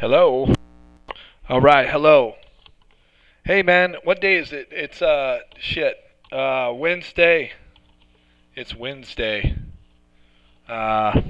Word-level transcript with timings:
Hello. 0.00 0.50
All 1.46 1.60
right, 1.60 1.86
hello. 1.86 2.36
Hey 3.44 3.62
man, 3.62 3.96
what 4.02 4.18
day 4.18 4.36
is 4.36 4.50
it? 4.50 4.68
It's 4.70 5.02
uh 5.02 5.40
shit. 5.58 5.94
Uh 6.32 6.72
Wednesday. 6.74 7.52
It's 8.56 8.74
Wednesday. 8.74 9.58
Uh 10.66 11.20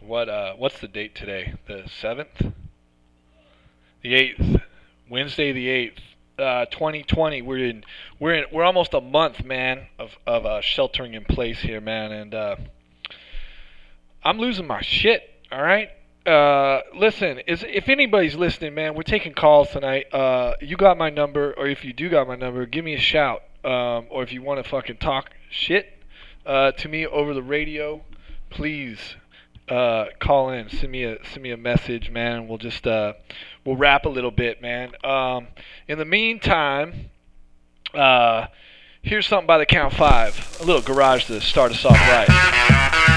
what 0.00 0.28
uh 0.28 0.54
what's 0.58 0.78
the 0.78 0.86
date 0.86 1.16
today? 1.16 1.54
The 1.66 1.90
7th? 2.00 2.52
The 4.04 4.12
8th. 4.12 4.62
Wednesday 5.10 5.50
the 5.50 5.66
8th. 5.66 5.98
Uh 6.38 6.66
2020. 6.66 7.42
We're 7.42 7.58
in 7.66 7.82
we're 8.20 8.34
in 8.34 8.44
we're 8.52 8.62
almost 8.62 8.94
a 8.94 9.00
month, 9.00 9.44
man, 9.44 9.88
of 9.98 10.16
of 10.24 10.46
uh 10.46 10.60
sheltering 10.60 11.14
in 11.14 11.24
place 11.24 11.58
here, 11.58 11.80
man, 11.80 12.12
and 12.12 12.32
uh 12.32 12.56
I'm 14.22 14.38
losing 14.38 14.68
my 14.68 14.82
shit, 14.82 15.28
all 15.50 15.60
right? 15.60 15.90
Uh, 16.26 16.80
listen, 16.94 17.38
is 17.46 17.64
if 17.66 17.88
anybody's 17.88 18.34
listening, 18.34 18.74
man, 18.74 18.94
we're 18.94 19.02
taking 19.02 19.32
calls 19.32 19.70
tonight. 19.70 20.12
Uh, 20.12 20.54
you 20.60 20.76
got 20.76 20.98
my 20.98 21.10
number, 21.10 21.54
or 21.56 21.66
if 21.66 21.84
you 21.84 21.92
do 21.92 22.08
got 22.08 22.28
my 22.28 22.36
number, 22.36 22.66
give 22.66 22.84
me 22.84 22.94
a 22.94 23.00
shout. 23.00 23.42
Um, 23.64 24.06
or 24.08 24.22
if 24.22 24.32
you 24.32 24.42
want 24.42 24.62
to 24.62 24.68
fucking 24.68 24.98
talk 24.98 25.30
shit 25.50 25.86
uh, 26.46 26.72
to 26.72 26.88
me 26.88 27.06
over 27.06 27.34
the 27.34 27.42
radio, 27.42 28.02
please 28.48 29.16
uh, 29.68 30.06
call 30.18 30.50
in. 30.50 30.68
Send 30.70 30.92
me 30.92 31.04
a 31.04 31.18
send 31.26 31.42
me 31.42 31.50
a 31.50 31.56
message, 31.56 32.10
man. 32.10 32.48
We'll 32.48 32.58
just 32.58 32.86
uh, 32.86 33.14
we'll 33.64 33.76
rap 33.76 34.04
a 34.04 34.08
little 34.08 34.30
bit, 34.30 34.60
man. 34.60 34.92
Um, 35.04 35.48
in 35.88 35.98
the 35.98 36.04
meantime, 36.04 37.10
uh, 37.94 38.46
here's 39.02 39.26
something 39.26 39.46
by 39.46 39.58
the 39.58 39.66
count 39.66 39.94
five. 39.94 40.58
A 40.60 40.64
little 40.64 40.82
garage 40.82 41.26
to 41.26 41.40
start 41.40 41.72
us 41.72 41.84
off 41.84 41.92
right. 41.92 43.09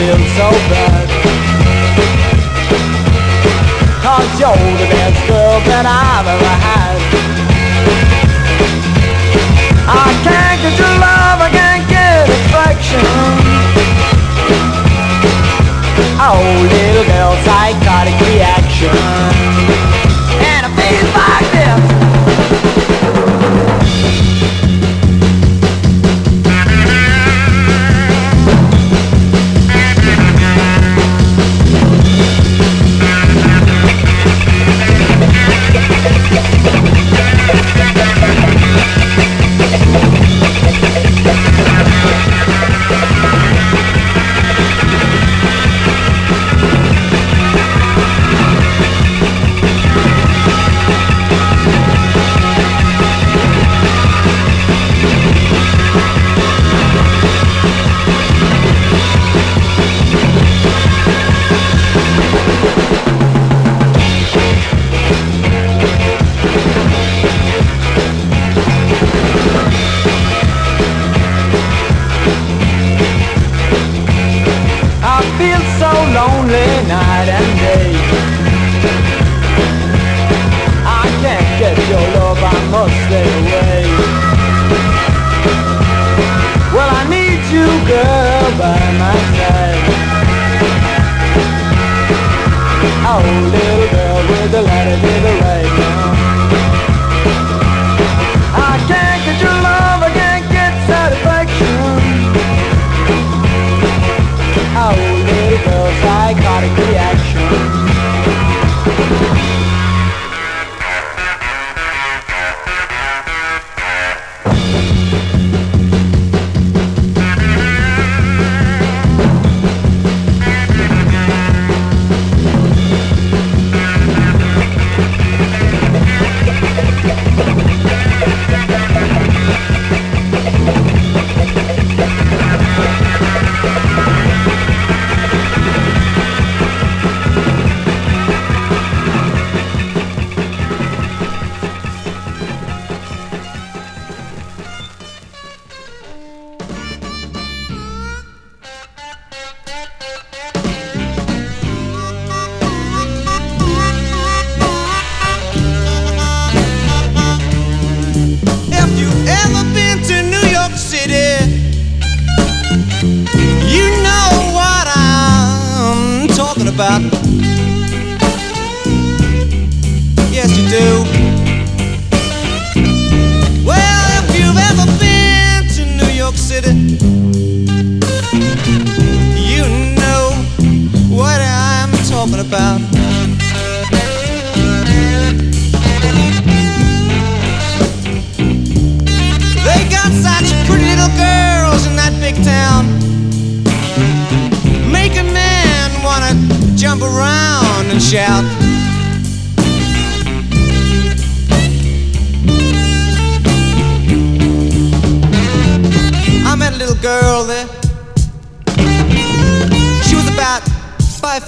Feel 0.00 0.16
so 0.16 0.48
bad. 0.72 1.08
Cause 4.00 4.32
you're 4.40 4.72
the 4.80 4.88
best 4.96 5.20
girl 5.28 5.60
that 5.68 5.84
I've 5.84 6.28
ever 6.34 6.49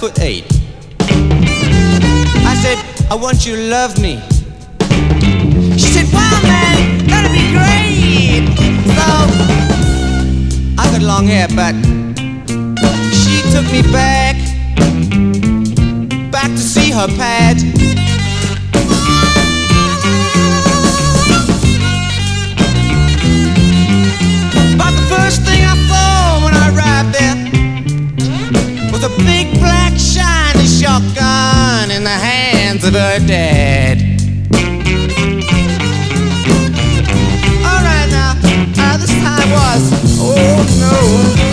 foot 0.03 0.19
eight. 0.19 0.43
I 0.99 2.55
said, 2.61 2.77
I 3.09 3.15
want 3.15 3.45
you 3.45 3.55
to 3.55 3.61
love 3.69 3.97
me. 4.01 4.19
She 5.77 5.87
said, 5.95 6.07
wow 6.11 6.41
man, 6.43 7.07
that'll 7.07 7.31
be 7.31 7.47
great. 7.55 8.43
So, 8.97 9.07
I 10.77 10.91
got 10.91 11.01
long 11.03 11.25
hair, 11.27 11.47
but 11.55 11.73
she 13.15 13.39
took 13.53 13.65
me 13.71 13.81
back, 13.93 14.35
back 16.33 16.51
to 16.51 16.57
see 16.57 16.91
her 16.91 17.07
pad. 17.15 17.63
But 24.77 24.91
the 24.99 25.05
first 25.15 25.43
thing 25.43 25.63
I 25.63 25.75
saw 25.87 26.43
when 26.43 26.53
I 26.53 26.65
arrived 26.75 27.13
there 27.15 27.37
was 28.91 29.03
a 29.05 29.09
your 30.93 31.15
gun 31.15 31.89
in 31.89 32.03
the 32.03 32.09
hands 32.09 32.83
of 32.83 32.93
her 32.93 33.19
dad. 33.25 33.97
Alright 37.65 38.09
now, 38.11 38.35
uh, 38.77 38.97
this 38.97 39.09
time 39.09 39.49
was, 39.51 40.19
oh 40.19 41.45
no. 41.47 41.52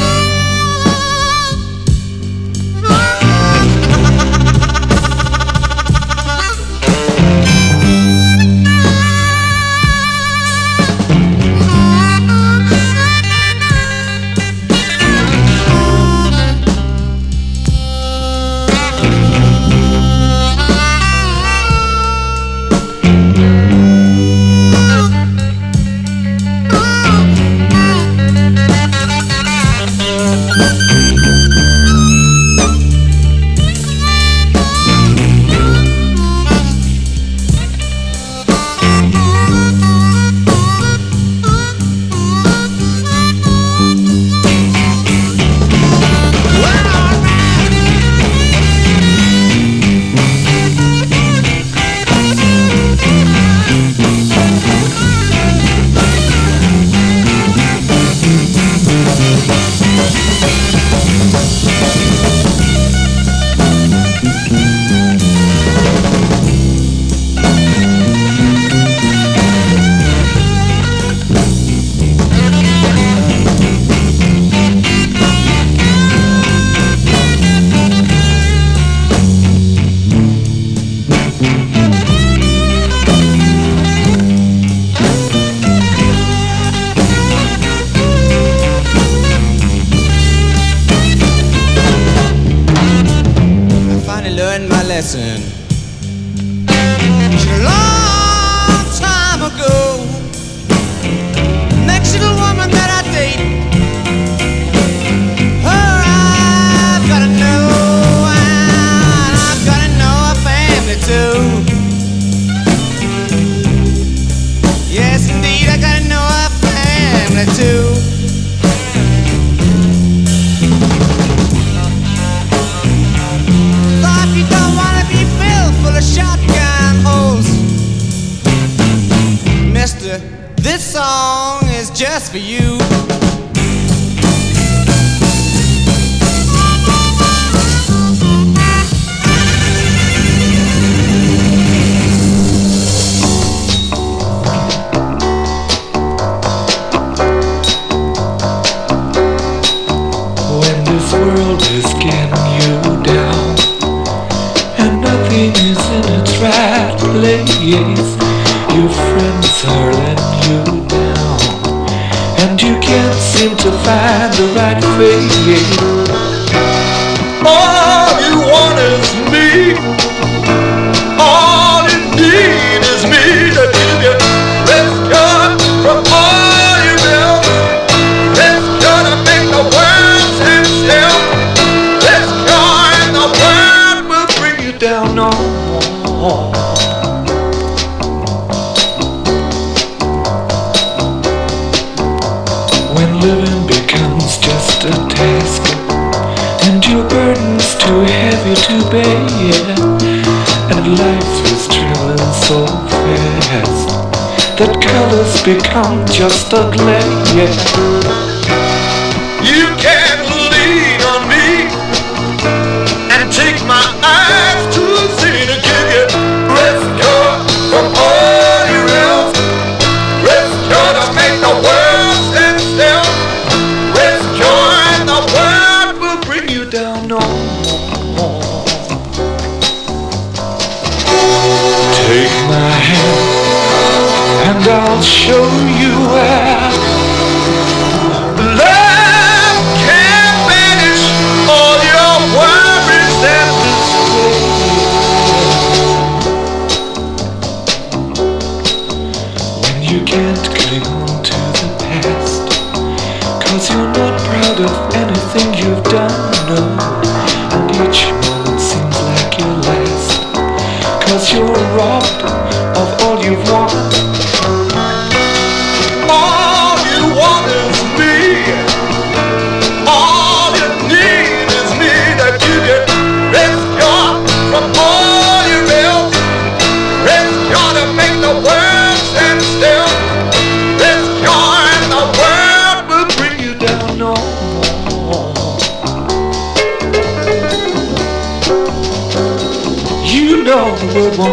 become 205.54 206.06
just 206.06 206.52
a 206.52 206.70
glare. 206.70 208.29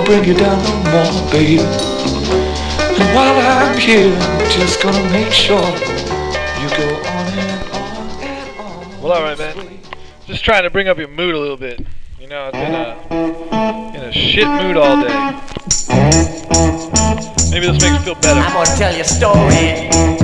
bring 0.07 0.23
you 0.23 0.33
down 0.33 0.63
no 0.63 0.73
more, 0.89 1.31
baby. 1.31 1.59
And 1.59 3.13
while 3.13 3.37
I'm 3.41 3.77
here, 3.77 4.15
I'm 4.15 4.49
just 4.49 4.81
gonna 4.81 5.03
make 5.11 5.33
sure 5.33 5.59
you 5.59 6.69
go 6.77 6.95
on 6.95 7.27
and 7.37 7.71
on 7.73 8.23
and 8.23 8.59
on. 8.59 9.01
Well, 9.01 9.11
alright, 9.11 9.37
man. 9.37 9.79
Just 10.25 10.45
trying 10.45 10.63
to 10.63 10.69
bring 10.69 10.87
up 10.87 10.97
your 10.97 11.09
mood 11.09 11.35
a 11.35 11.39
little 11.39 11.57
bit. 11.57 11.85
You 12.21 12.27
know, 12.27 12.45
I've 12.45 12.53
been 12.53 12.73
uh, 12.73 13.93
in 13.95 14.01
a 14.01 14.13
shit 14.13 14.47
mood 14.47 14.77
all 14.77 15.01
day. 15.01 15.17
Maybe 17.51 17.67
this 17.67 17.81
makes 17.81 17.97
you 17.97 17.99
feel 17.99 18.15
better. 18.15 18.39
I'm 18.39 18.53
gonna 18.53 18.77
tell 18.77 18.95
you 18.95 19.01
a 19.01 19.03
story. 19.03 20.16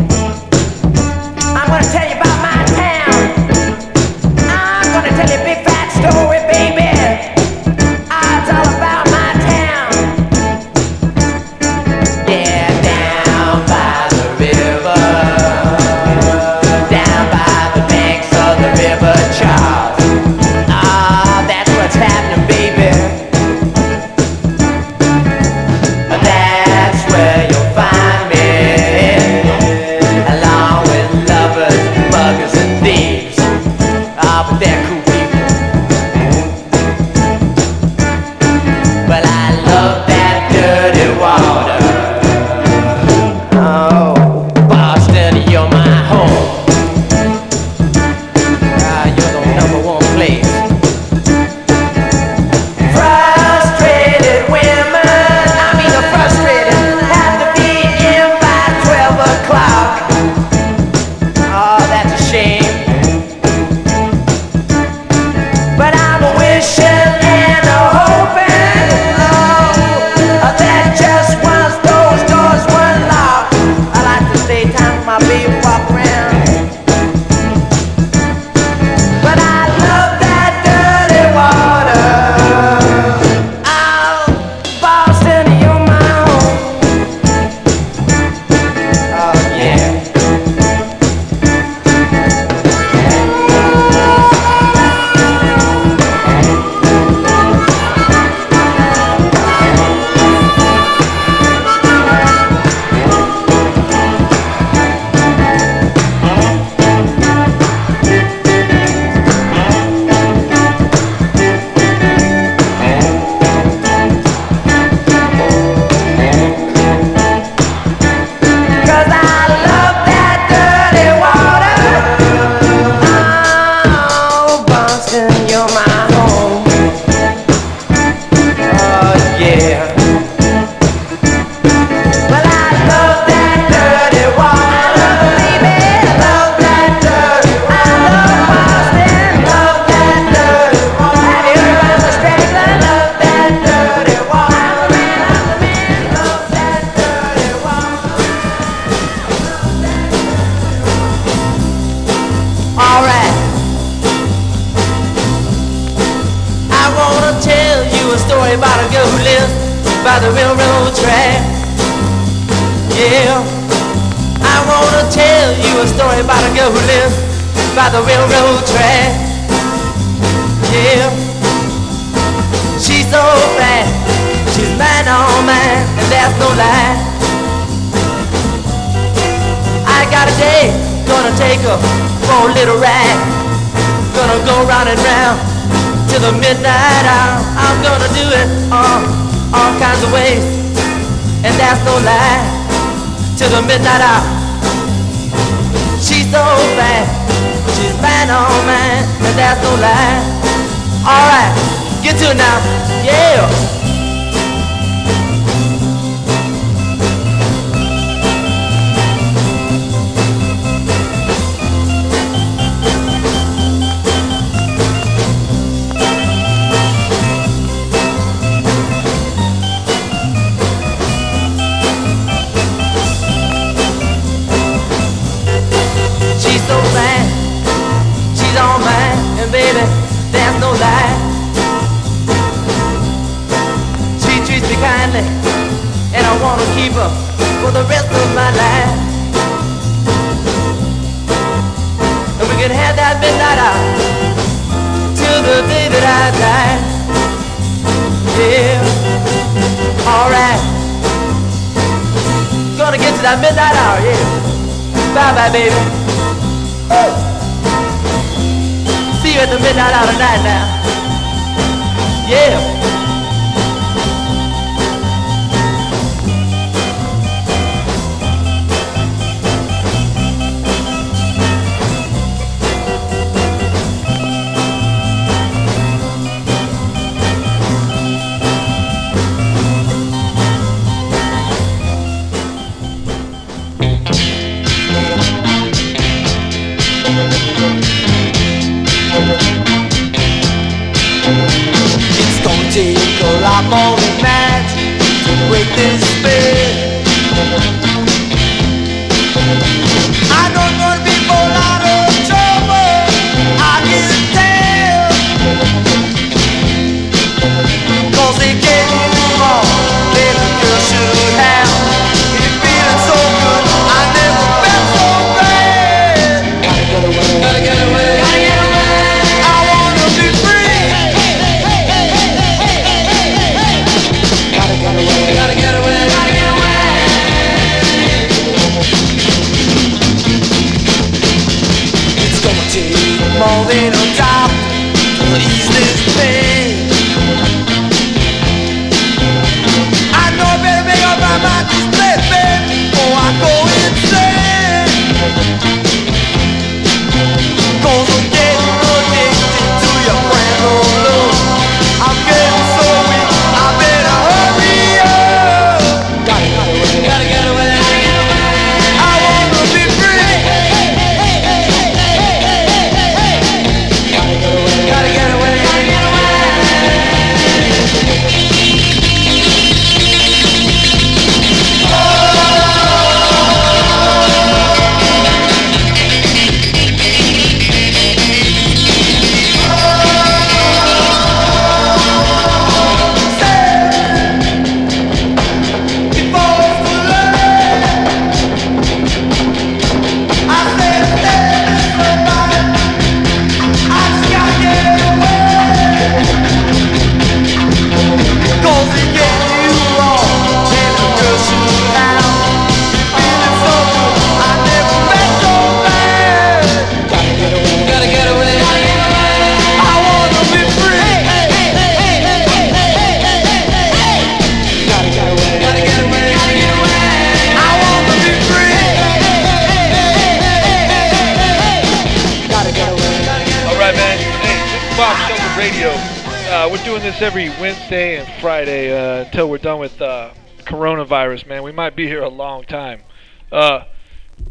Might 431.94 431.98
be 431.98 432.08
here 432.08 432.24
a 432.24 432.30
long 432.30 432.64
time. 432.64 433.04
Uh, 433.52 433.84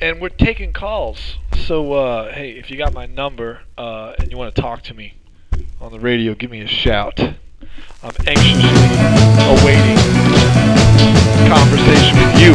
and 0.00 0.20
we're 0.20 0.28
taking 0.28 0.72
calls. 0.72 1.38
So, 1.66 1.92
uh, 1.92 2.32
hey, 2.32 2.52
if 2.52 2.70
you 2.70 2.76
got 2.76 2.94
my 2.94 3.06
number 3.06 3.62
uh, 3.76 4.14
and 4.20 4.30
you 4.30 4.38
want 4.38 4.54
to 4.54 4.62
talk 4.62 4.82
to 4.82 4.94
me 4.94 5.14
on 5.80 5.90
the 5.90 5.98
radio, 5.98 6.34
give 6.34 6.52
me 6.52 6.60
a 6.60 6.68
shout. 6.68 7.18
I'm 7.18 8.14
anxiously 8.28 8.94
awaiting 9.58 9.98
conversation 11.50 12.14
with 12.14 12.38
you. 12.38 12.54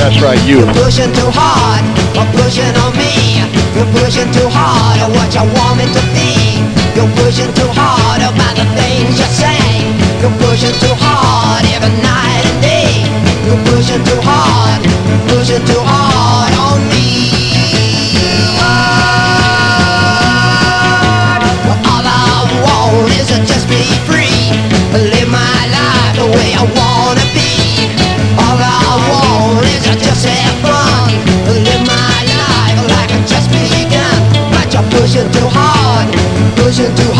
That's 0.00 0.22
right, 0.22 0.40
you. 0.48 0.64
You're 0.64 0.72
pushing 0.72 1.12
too 1.12 1.28
hard, 1.28 1.84
or 2.16 2.24
pushing 2.40 2.72
on 2.80 2.96
me. 2.96 3.44
You're 3.76 3.92
pushing 3.92 4.32
too 4.32 4.48
hard, 4.48 5.04
or 5.04 5.12
what 5.12 5.28
you 5.36 5.44
want 5.52 5.76
me 5.76 5.84
to 5.92 6.02
be. 6.16 6.64
You're 6.96 7.12
pushing 7.20 7.52
too 7.52 7.68
hard 7.76 8.22
about 8.24 8.56
the 8.56 8.64
things 8.72 9.18
you 9.20 9.26
say. 9.26 9.93
You're 10.24 10.32
pushing 10.40 10.72
too 10.80 10.96
hard 11.04 11.68
every 11.68 11.92
night 12.00 12.48
and 12.48 12.62
day. 12.64 13.04
You're 13.44 13.60
pushing 13.68 14.00
too 14.08 14.16
hard, 14.24 14.80
pushing 15.28 15.60
too 15.68 15.84
hard 15.84 16.48
on 16.64 16.80
me. 16.88 17.28
All 21.68 22.08
I 22.08 22.40
want 22.64 23.12
is 23.20 23.28
to 23.36 23.44
just 23.44 23.68
be 23.68 23.84
free, 24.08 24.48
live 24.96 25.28
my 25.28 25.60
life 25.68 26.16
the 26.16 26.24
way 26.32 26.56
I 26.56 26.64
wanna 26.72 27.26
be. 27.36 27.92
All 28.40 28.56
I 28.56 28.96
want 29.04 29.60
is 29.76 29.84
to 29.84 29.92
just 29.92 30.24
have 30.24 30.56
fun, 30.64 31.20
live 31.52 31.84
my 31.84 32.16
life 32.32 32.80
like 32.96 33.12
I 33.12 33.20
just 33.28 33.52
begun. 33.52 34.24
But 34.56 34.72
you're 34.72 34.88
pushing 34.88 35.28
too 35.36 35.52
hard, 35.52 36.08
pushing 36.56 36.96
too 36.96 37.12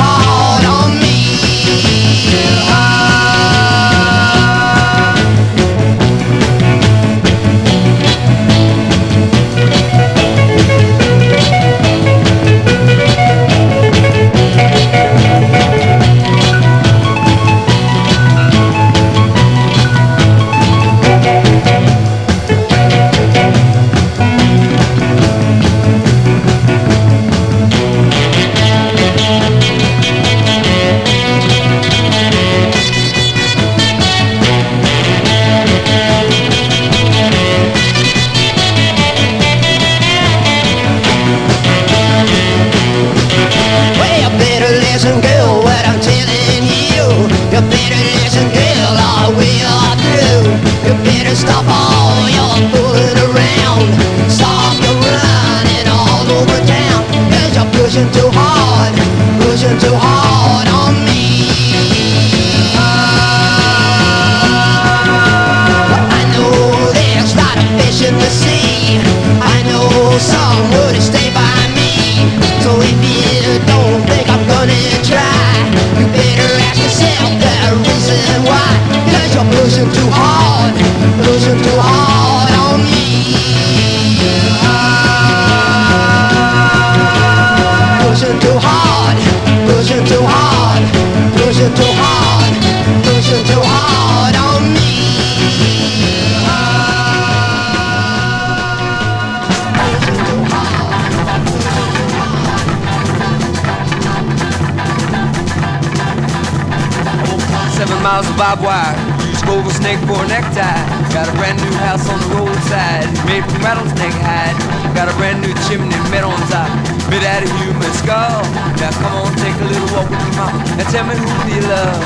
tell 120.94 121.07
me 121.11 121.14
who 121.18 121.26
do 121.26 121.50
you 121.50 121.64
love? 121.66 121.98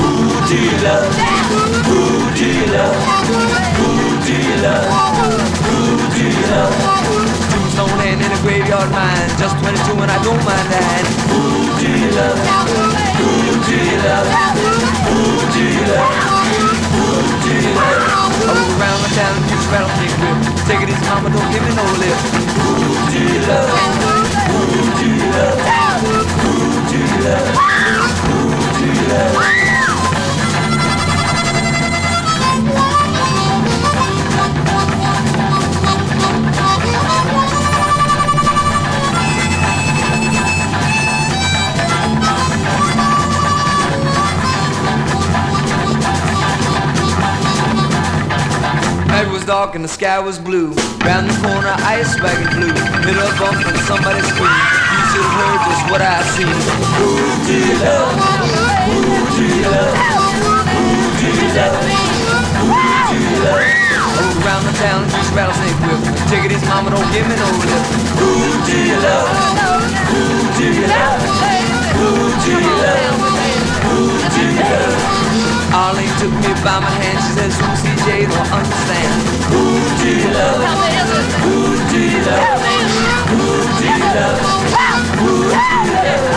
Who 0.00 0.08
do 0.48 0.56
you 0.56 0.76
love? 0.80 1.12
Who 1.92 2.00
do 2.32 2.46
you 2.48 2.66
love? 2.72 2.96
Who 3.76 3.88
do 4.24 4.32
you 4.32 4.56
love? 4.64 4.88
Who 5.68 5.80
do 6.16 6.24
you 6.24 6.44
love? 6.48 6.72
Land 7.98 8.22
in 8.22 8.30
a 8.32 8.40
graveyard 8.40 8.90
mine. 8.92 9.28
Just 9.36 9.58
22 9.60 10.00
and 10.00 10.10
I 10.10 10.18
don't 10.24 10.40
mind 10.40 10.68
that. 10.72 11.04
Who 11.28 11.42
do 11.82 11.88
you 12.00 12.10
love? 12.16 12.38
Who 13.20 13.28
do 13.68 13.76
you 13.76 13.96
love? 14.00 14.28
Who 15.04 15.20
do 15.52 15.60
you 15.68 15.84
love? 15.92 16.38
You? 17.44 17.72
I 17.76 17.92
move 18.40 18.72
around 18.78 19.00
the 19.04 19.10
town 19.18 19.32
and 19.36 19.46
use 19.52 19.66
rattlesnake 19.68 20.16
whip. 20.16 20.38
Take 20.64 20.80
it 20.80 20.88
easy, 20.94 21.04
mama, 21.12 21.28
don't 21.28 21.50
give 21.52 21.60
me 21.60 21.72
no 21.76 21.84
lip. 22.00 22.18
Who 22.56 22.72
do 23.12 23.20
you 23.20 23.40
love? 23.48 23.87
Dark 49.58 49.74
and 49.74 49.82
the 49.82 49.90
sky 49.90 50.20
was 50.20 50.38
blue. 50.38 50.70
Round 51.02 51.26
the 51.26 51.34
corner, 51.42 51.74
ice 51.82 52.14
wagon 52.22 52.46
flew. 52.54 52.70
Hit 53.02 53.18
a 53.18 53.26
bump 53.42 53.58
and 53.66 53.78
somebody 53.90 54.22
screamed. 54.30 54.54
You 54.94 55.02
should 55.10 55.26
have 55.26 55.34
heard 55.34 55.60
just 55.66 55.82
what 55.90 55.98
I 55.98 56.14
seen. 56.30 56.58
Who 56.94 57.10
do 57.42 57.56
you 57.66 57.76
love? 57.82 58.14
Who 58.86 59.02
do 59.34 59.42
you 59.50 59.66
love? 59.66 59.94
Who 60.78 60.86
do 61.18 61.28
you 61.42 61.48
love? 61.58 61.74
Who 62.54 62.78
do 63.10 63.16
you 63.18 63.34
love? 63.42 63.66
Around 64.46 64.62
the 64.70 64.74
town 64.78 65.02
and 65.02 65.12
used 65.18 65.34
rattlesnake 65.34 65.78
whip. 65.82 66.06
Take 66.30 66.44
it 66.46 66.54
easy, 66.54 66.66
mama, 66.70 66.94
don't 66.94 67.10
give 67.10 67.26
me 67.26 67.34
no 67.34 67.48
lip. 67.58 67.82
Who 68.22 68.30
do 68.62 68.76
you 68.78 68.98
love? 69.02 69.26
Who 70.06 70.22
do 70.54 70.66
you 70.70 70.86
love? 70.86 71.18
Who 71.98 72.10
do 72.46 72.54
you 72.62 72.74
love? 72.78 73.10
Who 73.90 74.06
do 74.34 74.42
you 74.54 74.62
love? 74.70 75.47
Arlene 75.72 76.08
took 76.18 76.32
me 76.32 76.52
by 76.64 76.80
my 76.80 76.90
hand, 76.90 77.18
she 77.24 77.32
says, 77.36 77.52
who 77.60 77.66
CJ 77.82 78.30
don't 78.30 78.52
understand. 78.52 79.12
Who 79.52 79.62
do 80.00 80.08
you 80.16 80.30
love? 80.32 80.60
Who 81.44 81.56
do 81.90 82.00
you 82.08 82.20
love? 82.24 82.60
Who 83.28 83.44
do 83.76 83.84
you 83.84 84.08
love? 84.16 84.38
Who 85.18 85.28
do 85.28 85.52
you 85.52 85.98
love? 85.98 86.28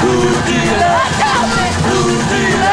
Who 0.00 0.18
do 0.46 0.54
you 0.54 0.76
love? 0.80 1.10
Who 1.86 2.04
do 2.28 2.36
you 2.36 2.56
love? 2.58 2.69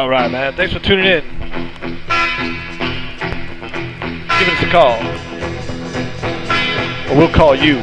All 0.00 0.08
right, 0.08 0.30
man. 0.30 0.54
Thanks 0.56 0.72
for 0.72 0.78
tuning 0.78 1.04
in. 1.04 1.22
Give 4.38 4.48
us 4.48 4.62
a 4.62 4.70
call. 4.70 4.96
Or 7.10 7.18
we'll 7.18 7.30
call 7.30 7.54
you. 7.54 7.80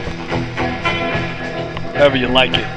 However 1.93 2.17
you 2.17 2.27
like 2.27 2.55
it. 2.55 2.76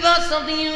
About 0.00 0.22
something 0.22 0.58
you've 0.58 0.69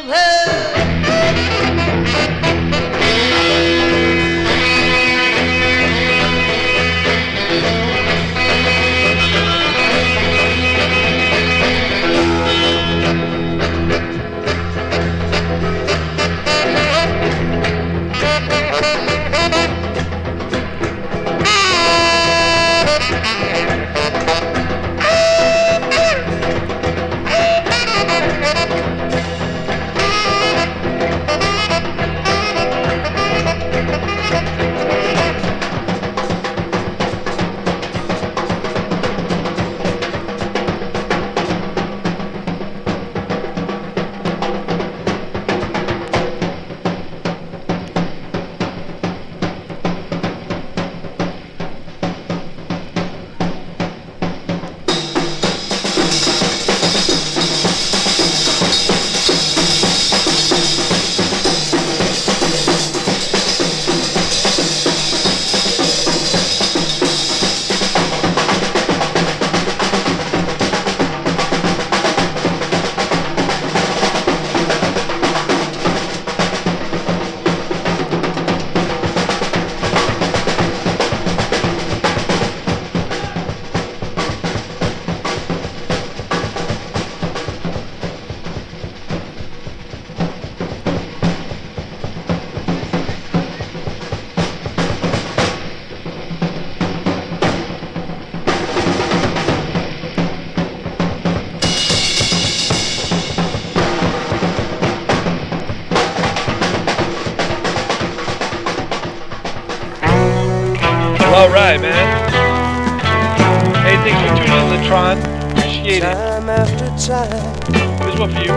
for 118.27 118.41
you. 118.41 118.53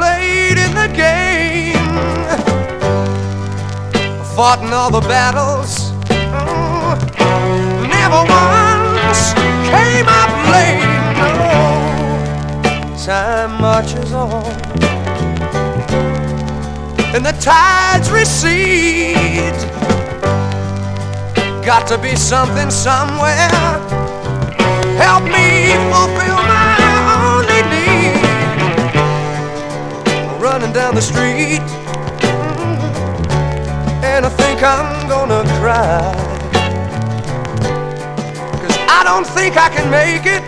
Played 0.00 0.56
in 0.56 0.72
the 0.74 0.88
game, 0.94 1.74
fought 4.34 4.60
in 4.62 4.72
all 4.72 4.90
the 4.90 5.00
battles. 5.06 5.92
Oh, 6.32 6.96
never 7.96 8.22
once 8.24 9.34
came 9.68 10.08
up 10.08 10.30
late. 10.54 10.80
No, 11.20 11.36
time 13.04 13.52
marches 13.60 14.12
on, 14.12 14.44
and 17.14 17.22
the 17.26 17.34
tides 17.40 18.10
recede. 18.10 19.60
Got 21.64 21.86
to 21.88 21.98
be 21.98 22.14
something 22.16 22.70
somewhere. 22.70 23.50
Help 24.96 25.24
me 25.24 25.74
fulfill 25.90 26.40
my 26.48 26.59
Running 30.50 30.72
down 30.72 30.96
the 30.96 31.00
street, 31.00 31.60
and 34.02 34.26
I 34.26 34.28
think 34.30 34.60
I'm 34.64 35.08
gonna 35.08 35.44
cry. 35.60 36.12
Cause 38.60 38.76
I 38.88 39.02
don't 39.04 39.24
think 39.28 39.56
I 39.56 39.68
can 39.68 39.88
make 39.88 40.26
it 40.26 40.42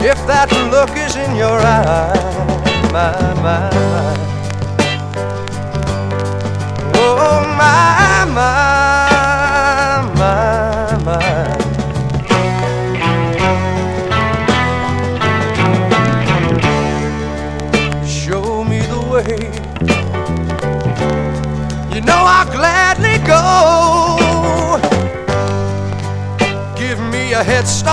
if 0.00 0.16
that 0.28 0.48
look 0.70 0.96
is 0.96 1.16
in 1.16 1.34
your 1.34 1.58
eye. 1.58 2.14
My, 2.92 3.34
my, 3.42 3.68
my. 3.90 4.14
Oh, 6.94 7.42
my, 7.58 8.24
my, 8.32 9.07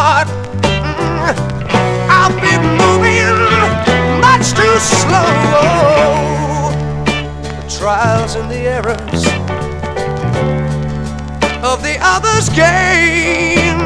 start. 0.06 0.28
Mm, 0.62 1.34
I'll 2.10 2.36
be 2.46 2.54
moving 2.82 3.38
much 4.22 4.54
too 4.54 4.78
slow. 5.02 5.32
The 7.42 7.66
trials 7.80 8.36
and 8.36 8.50
the 8.52 8.62
errors 8.78 9.24
of 11.64 11.82
the 11.82 11.98
others' 12.02 12.50
game 12.50 13.82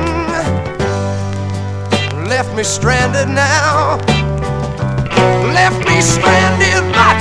left 2.27 2.53
me 2.55 2.63
stranded 2.63 3.29
now 3.29 3.97
left 5.53 5.79
me 5.88 6.01
stranded, 6.01 6.84
but 6.99 7.19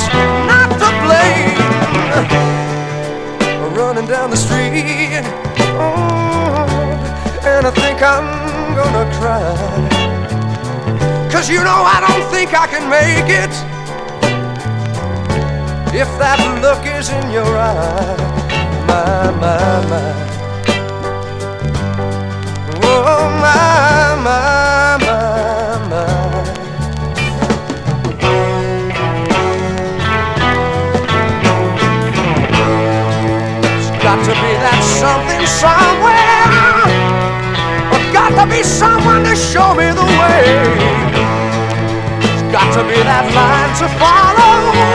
not 0.51 0.71
to 0.83 0.89
blame. 1.05 1.59
Running 3.79 4.07
down 4.07 4.31
the 4.31 4.37
street, 4.37 5.23
oh, 5.79 6.67
and 7.45 7.67
I 7.67 7.71
think 7.71 8.03
I'm 8.03 8.38
gonna 8.79 9.07
cry. 9.19 9.55
Cause 11.33 11.51
you 11.51 11.61
know 11.69 11.81
I 11.95 11.99
don't 12.07 12.25
think 12.31 12.55
I 12.55 12.67
can 12.67 12.85
make 12.89 13.29
it 13.43 13.53
if 16.03 16.09
that 16.19 16.39
look 16.63 16.83
is 16.87 17.11
in 17.11 17.31
your 17.31 17.51
eye. 17.57 18.17
My, 18.87 19.31
my, 19.43 19.59
my. 19.91 20.09
Oh, 22.83 23.25
my, 23.45 24.15
my, 24.27 24.97
my, 25.07 25.27
my. 25.91 26.07
There's 33.63 33.91
got 34.03 34.19
to 34.25 34.35
be 34.43 34.53
that 34.65 34.81
something 35.03 35.45
somewhere. 35.47 36.28
To 38.39 38.47
be 38.47 38.63
someone 38.63 39.25
to 39.25 39.35
show 39.35 39.75
me 39.75 39.91
the 39.91 40.07
way. 40.21 40.45
There's 42.23 42.43
got 42.53 42.73
to 42.75 42.85
be 42.87 42.95
that 43.03 43.27
line 43.35 43.75
to 43.83 43.89
follow. 43.99 44.88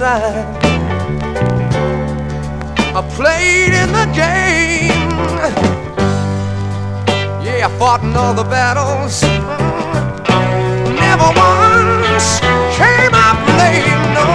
I 0.00 0.46
played 3.16 3.74
in 3.74 3.90
the 3.90 4.06
game. 4.14 5.10
Yeah, 7.42 7.66
I 7.66 7.70
fought 7.78 8.02
in 8.04 8.16
all 8.16 8.32
the 8.32 8.44
battles. 8.44 9.22
Never 10.94 11.32
once 11.34 12.38
came 12.78 13.12
up 13.12 13.38
late. 13.58 13.98
No, 14.14 14.28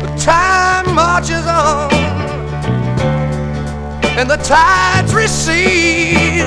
the 0.00 0.10
time 0.20 0.94
marches 0.94 1.46
on, 1.46 1.92
and 4.16 4.30
the 4.30 4.36
tides 4.36 5.12
recede. 5.12 6.46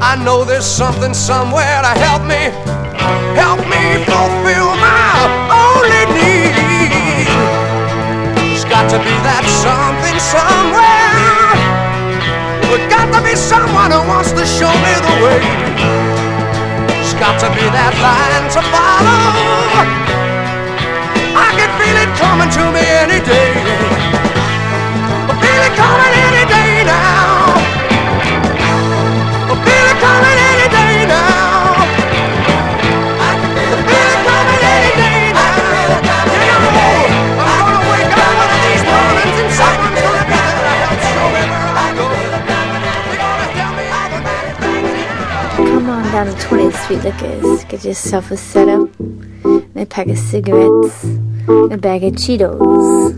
I 0.00 0.14
know 0.22 0.44
there's 0.44 0.64
something 0.64 1.12
somewhere 1.12 1.82
to 1.82 1.88
help 1.88 2.22
me, 2.22 2.52
help 3.34 3.58
me 3.66 4.04
fulfill 4.04 4.76
my 4.76 5.45
only 5.86 6.04
need. 6.18 7.26
There's 8.34 8.64
got 8.66 8.90
to 8.90 8.98
be 8.98 9.14
that 9.22 9.44
something 9.62 10.18
somewhere. 10.18 11.54
There's 12.66 12.86
got 12.90 13.06
to 13.14 13.20
be 13.22 13.34
someone 13.38 13.90
who 13.94 14.02
wants 14.10 14.32
to 14.34 14.44
show 14.44 14.70
me 14.82 14.92
the 15.06 15.14
way. 15.22 15.40
There's 16.90 17.14
got 17.14 17.38
to 17.46 17.48
be 17.54 17.64
that 17.70 17.94
line 18.02 18.46
to 18.54 18.60
follow. 18.74 19.30
I 21.38 21.48
can 21.54 21.70
feel 21.78 21.96
it 22.02 22.10
coming 22.18 22.50
to 22.50 22.64
me 22.74 22.82
any 23.06 23.20
day. 23.22 23.54
I 25.30 25.34
feel 25.38 25.62
it 25.62 25.74
coming 25.78 26.14
any 26.26 26.44
day 26.50 26.72
now. 26.82 27.54
I 29.46 29.54
feel 29.62 29.86
it 29.86 29.98
coming 30.02 30.35
down 46.16 46.24
to 46.24 46.32
20th 46.46 46.76
Street 46.84 47.02
Liquors. 47.04 47.64
Get 47.64 47.84
yourself 47.84 48.30
a 48.30 48.38
setup, 48.38 48.88
and 48.98 49.76
a 49.76 49.84
pack 49.84 50.06
of 50.06 50.16
cigarettes, 50.16 51.04
and 51.04 51.72
a 51.74 51.76
bag 51.76 52.04
of 52.04 52.14
Cheetos. 52.14 53.12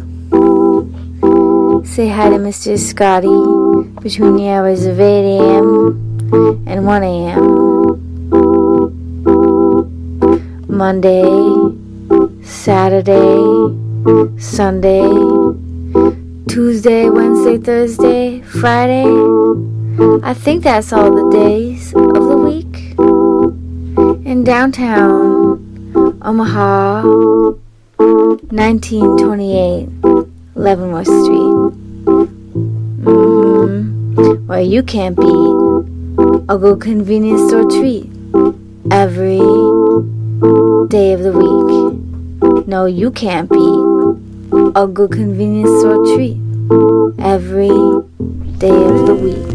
Say 1.87 2.09
hi 2.09 2.31
to 2.31 2.39
Mr. 2.39 2.77
Scotty 2.77 3.39
between 4.03 4.35
the 4.35 4.49
hours 4.49 4.85
of 4.85 4.99
8 4.99 5.05
a.m. 5.05 5.95
and 6.67 6.85
1 6.85 7.03
a.m. 7.05 7.41
Monday, 10.67 11.23
Saturday, 12.43 13.39
Sunday, 14.41 15.07
Tuesday, 16.49 17.09
Wednesday, 17.09 17.59
Thursday, 17.59 18.43
Friday. 18.43 19.07
I 20.25 20.35
think 20.35 20.65
that's 20.65 20.93
all 20.93 21.13
the 21.15 21.31
days 21.31 21.78
downtown 24.49 25.61
Omaha, 26.23 27.03
1928 27.99 29.89
Leavenworth 30.55 31.07
Street. 31.07 31.53
hmm 33.05 34.47
Where 34.47 34.63
you 34.63 34.83
can't 34.83 35.15
beat 35.19 35.55
a 36.49 36.57
good 36.57 36.81
convenience 36.81 37.47
store 37.51 37.71
treat 37.71 38.09
every 38.91 39.37
day 40.89 41.13
of 41.13 41.21
the 41.21 41.33
week. 41.37 42.67
No, 42.67 42.87
you 42.87 43.11
can't 43.11 43.51
beat 43.51 43.85
a 44.75 44.87
good 44.87 45.13
convenience 45.13 45.69
store 45.81 46.07
treat 46.17 46.39
every 47.19 47.69
day 48.57 48.85
of 48.93 49.07
the 49.09 49.15
week. 49.15 49.48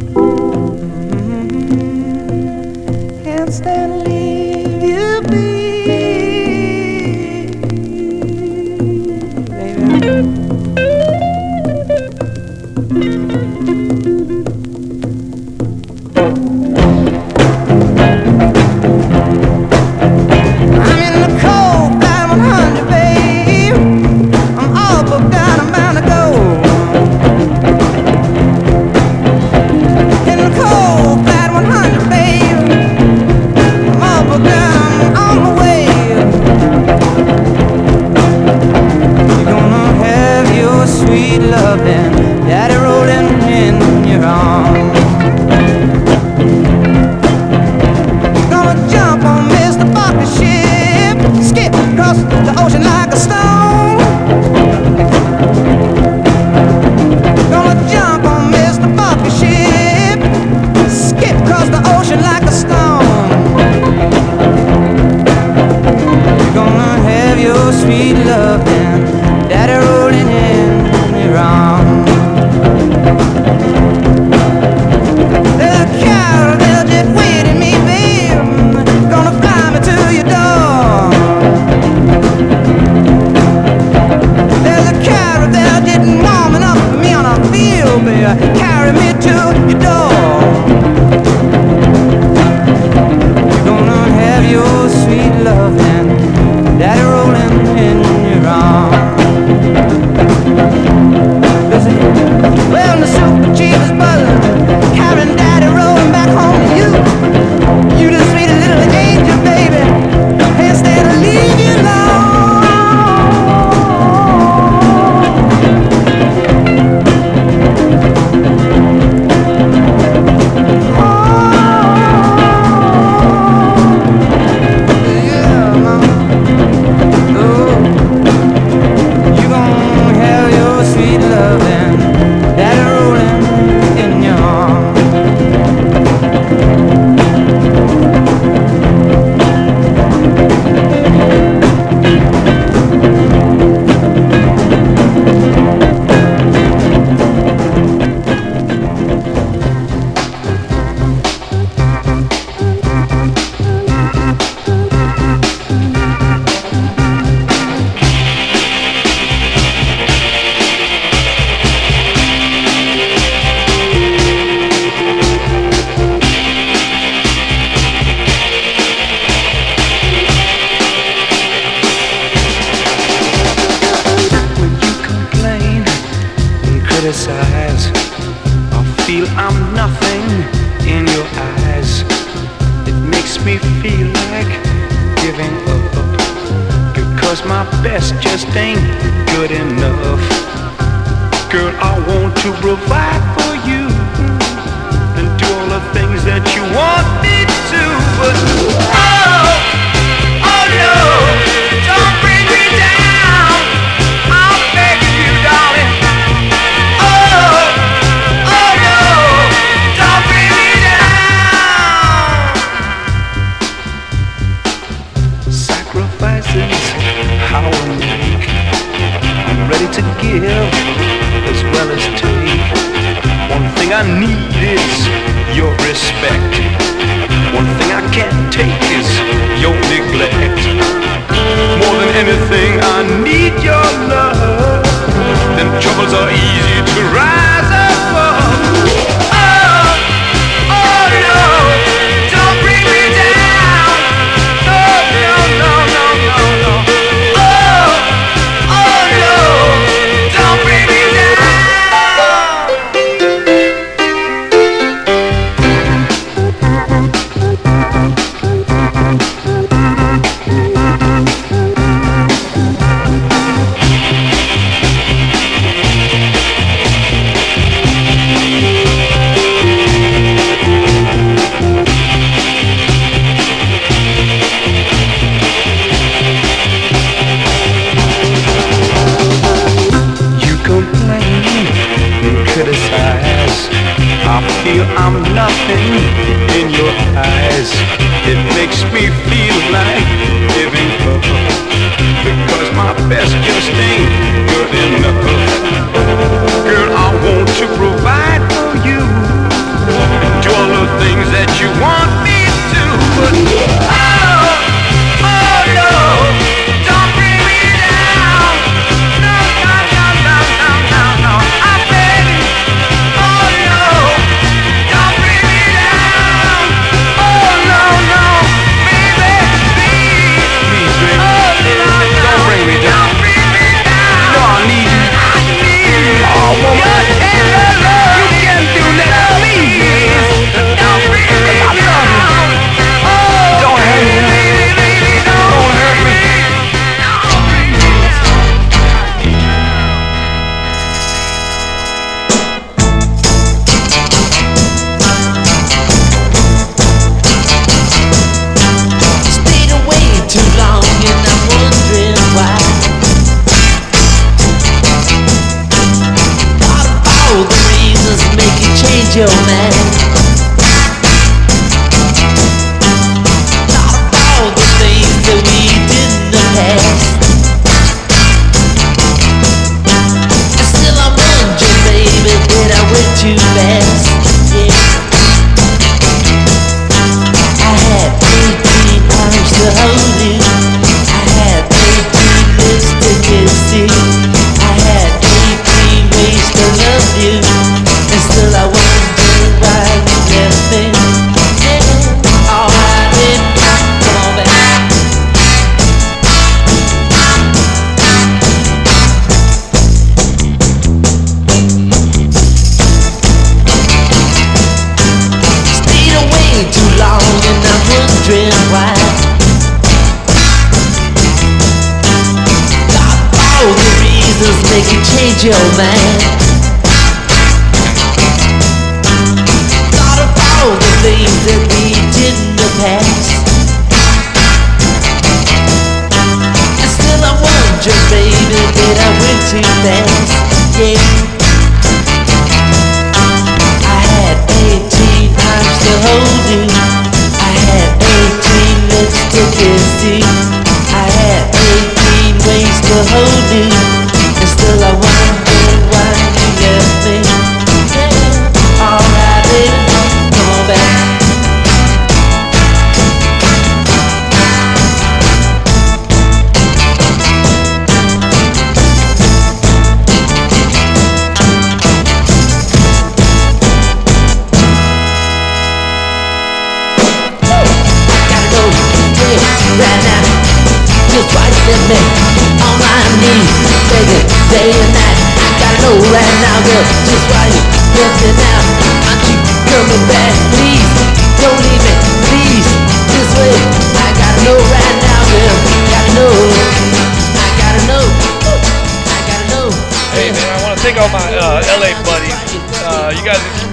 Your 415.44 415.52
mind. 415.78 416.23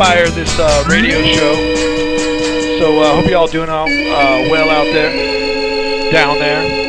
Fire, 0.00 0.30
this 0.30 0.58
uh, 0.58 0.82
radio 0.88 1.22
show. 1.22 1.54
So 2.78 3.00
I 3.00 3.10
uh, 3.10 3.16
hope 3.16 3.28
you 3.28 3.36
all 3.36 3.46
doing 3.46 3.68
all 3.68 3.84
uh, 3.84 4.48
well 4.48 4.70
out 4.70 4.90
there, 4.94 6.10
down 6.10 6.38
there. 6.38 6.79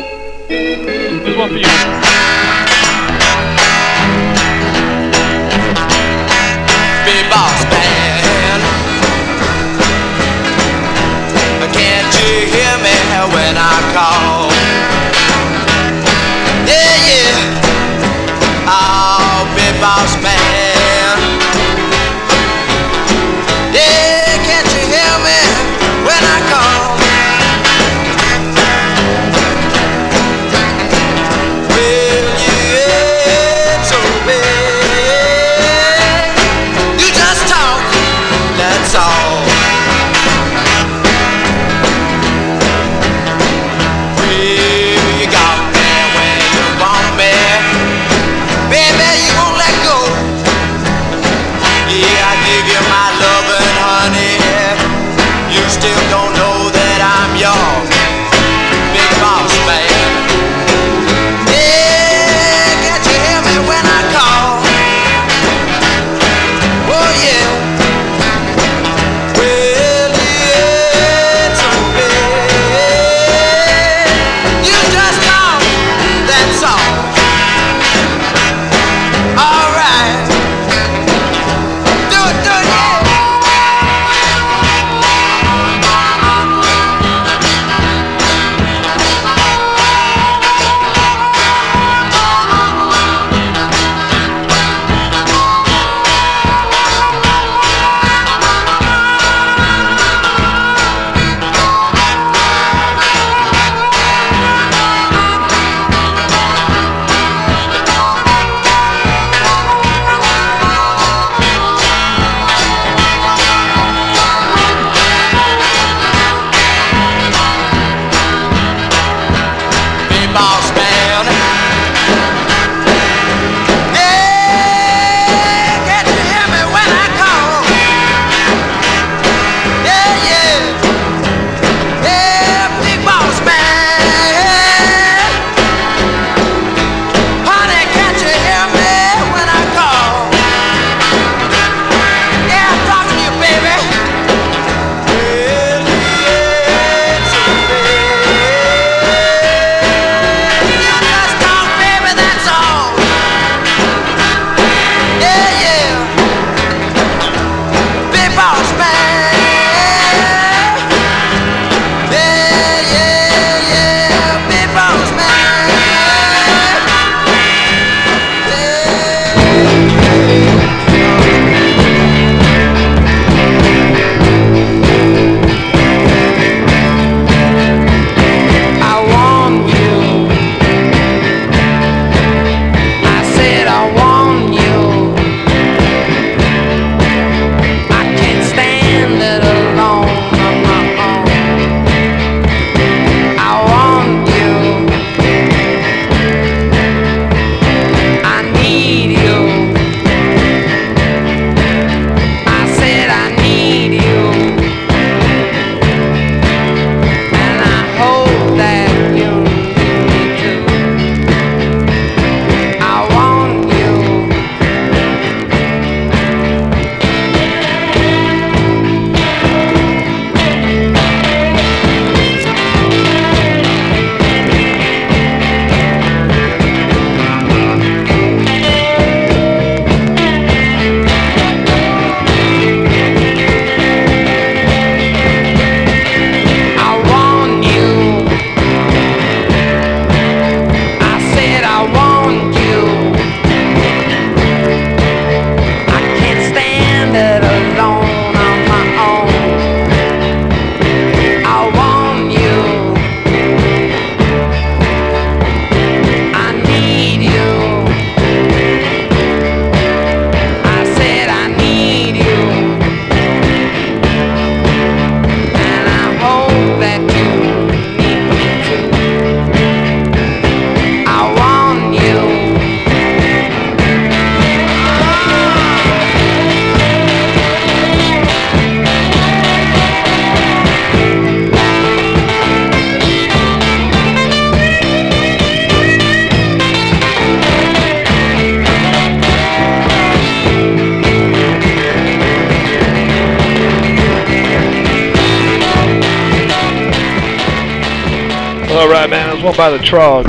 Trog. 299.92 300.24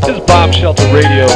This 0.00 0.16
is 0.16 0.20
Bomb 0.26 0.50
Shelter 0.50 0.82
Radio. 0.92 1.28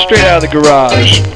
Straight 0.00 0.24
out 0.24 0.38
of 0.38 0.42
the 0.42 0.48
garage. 0.50 1.35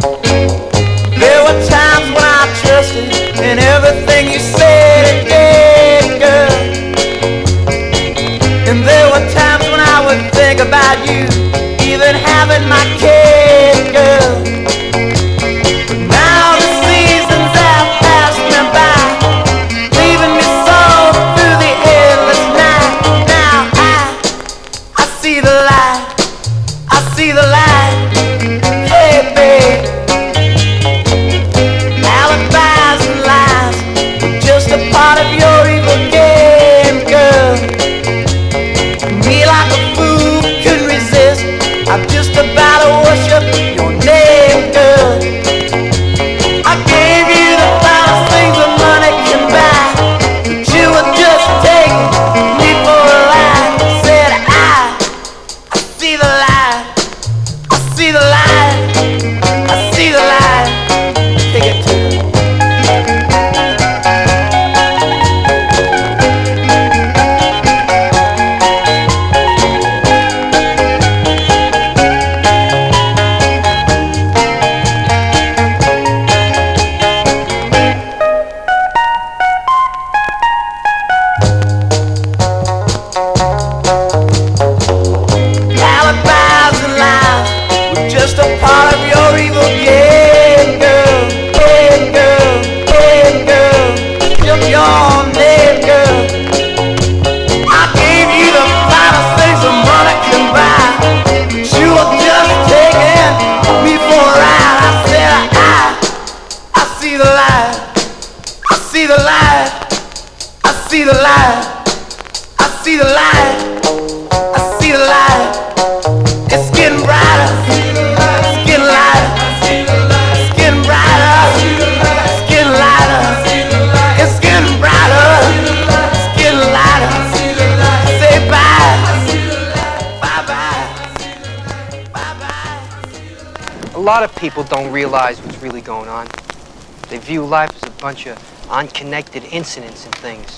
view 137.30 137.44
life 137.44 137.70
as 137.76 137.88
a 137.88 137.92
bunch 138.02 138.26
of 138.26 138.36
unconnected 138.68 139.44
incidents 139.52 140.04
and 140.04 140.12
things. 140.16 140.52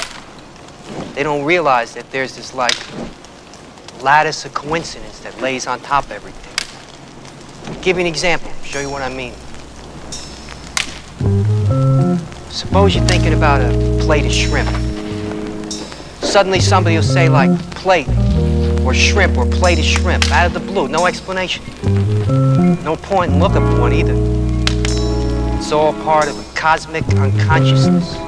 They 1.14 1.22
don't 1.22 1.44
realize 1.44 1.92
that 1.92 2.10
there's 2.10 2.34
this, 2.34 2.54
like, 2.54 2.72
lattice 4.02 4.46
of 4.46 4.54
coincidence 4.54 5.18
that 5.18 5.38
lays 5.42 5.66
on 5.66 5.80
top 5.80 6.04
of 6.04 6.12
everything. 6.12 6.54
I'll 7.66 7.82
give 7.82 7.98
you 7.98 8.00
an 8.00 8.06
example, 8.06 8.50
show 8.64 8.80
you 8.80 8.88
what 8.88 9.02
I 9.02 9.10
mean. 9.10 9.34
Suppose 12.50 12.94
you're 12.94 13.04
thinking 13.04 13.34
about 13.34 13.60
a 13.60 13.98
plate 14.02 14.24
of 14.24 14.32
shrimp. 14.32 14.70
Suddenly 16.22 16.60
somebody 16.60 16.96
will 16.96 17.02
say, 17.02 17.28
like, 17.28 17.50
plate 17.72 18.08
or 18.82 18.94
shrimp 18.94 19.36
or 19.36 19.44
plate 19.44 19.78
of 19.78 19.84
shrimp 19.84 20.32
out 20.32 20.46
of 20.46 20.54
the 20.54 20.60
blue, 20.60 20.88
no 20.88 21.04
explanation. 21.04 21.62
No 22.82 22.96
point 22.96 23.32
in 23.32 23.40
looking 23.40 23.60
for 23.60 23.78
one 23.78 23.92
either 23.92 24.41
cosmic 26.62 27.02
unconsciousness. 27.18 28.21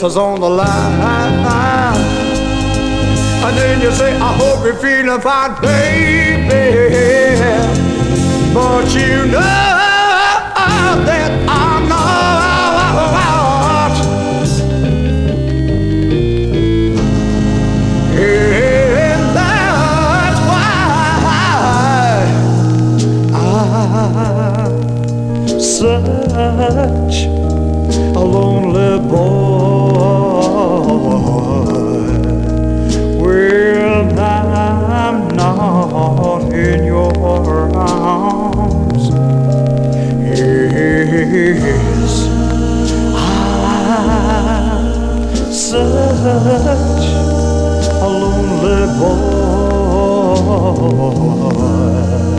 horse 0.00 0.12
is 0.12 0.16
on 0.16 0.40
the 0.40 0.48
line. 0.48 1.96
And 3.44 3.56
then 3.56 3.80
you 3.80 3.90
say, 3.92 4.16
I 4.16 4.32
hope 4.36 4.64
you're 4.64 4.74
feeling 4.74 5.20
fine, 5.20 5.60
baby. 5.62 7.38
But 8.52 8.92
you 8.94 9.26
know 9.26 9.40
that. 9.40 11.15
such 46.44 47.08
a 48.02 48.06
lonely 48.06 48.86
boy. 52.28 52.35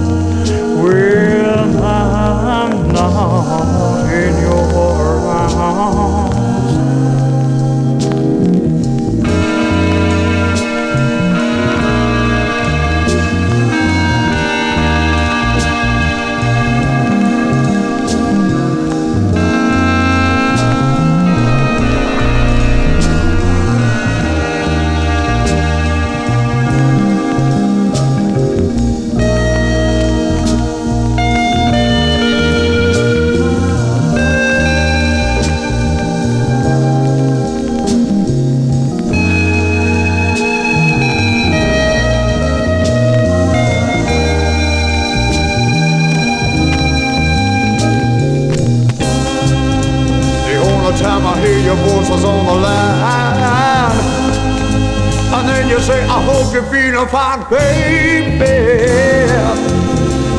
You're 56.66 57.08
fine, 57.08 57.48
baby. 57.50 58.40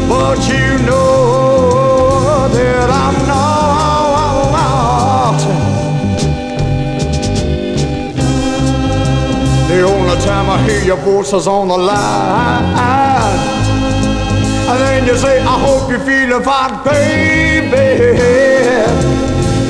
But 0.09 0.39
you 0.49 0.79
know 0.85 2.49
that 2.49 2.91
I'm 2.91 3.27
not. 3.27 3.69
The 9.69 9.83
only 9.83 10.17
time 10.25 10.51
I 10.51 10.63
hear 10.63 10.83
your 10.83 10.97
voices 10.97 11.47
on 11.47 11.69
the 11.69 11.77
line. 11.77 12.65
And 14.71 14.81
then 14.81 15.07
you 15.07 15.17
say, 15.17 15.41
I 15.41 15.59
hope 15.61 15.89
you're 15.89 16.01
feeling 16.01 16.43
fine, 16.43 16.83
baby. 16.85 18.13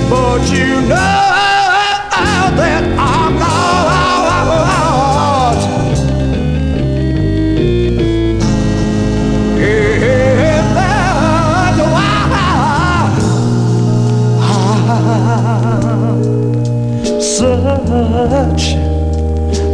But 0.09 0.51
you 0.51 0.81
know 0.89 1.29
that 2.57 2.98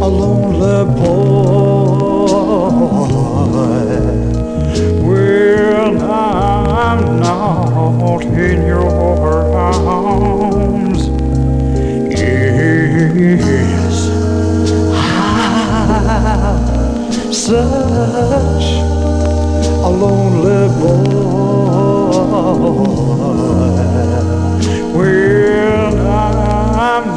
a 0.05 0.07
lonely 0.07 0.85
boy. 0.95 1.17
Well, 5.03 5.93
I'm 6.11 6.99
not 7.19 8.21
in 8.21 8.67
your 8.67 8.87
arms. 9.55 11.01
Yes, 12.21 13.97
I'm 17.17 17.33
such 17.33 18.67
a 19.81 19.89
lonely 19.89 20.67
boy. 20.79 21.15
I'm 24.97 25.84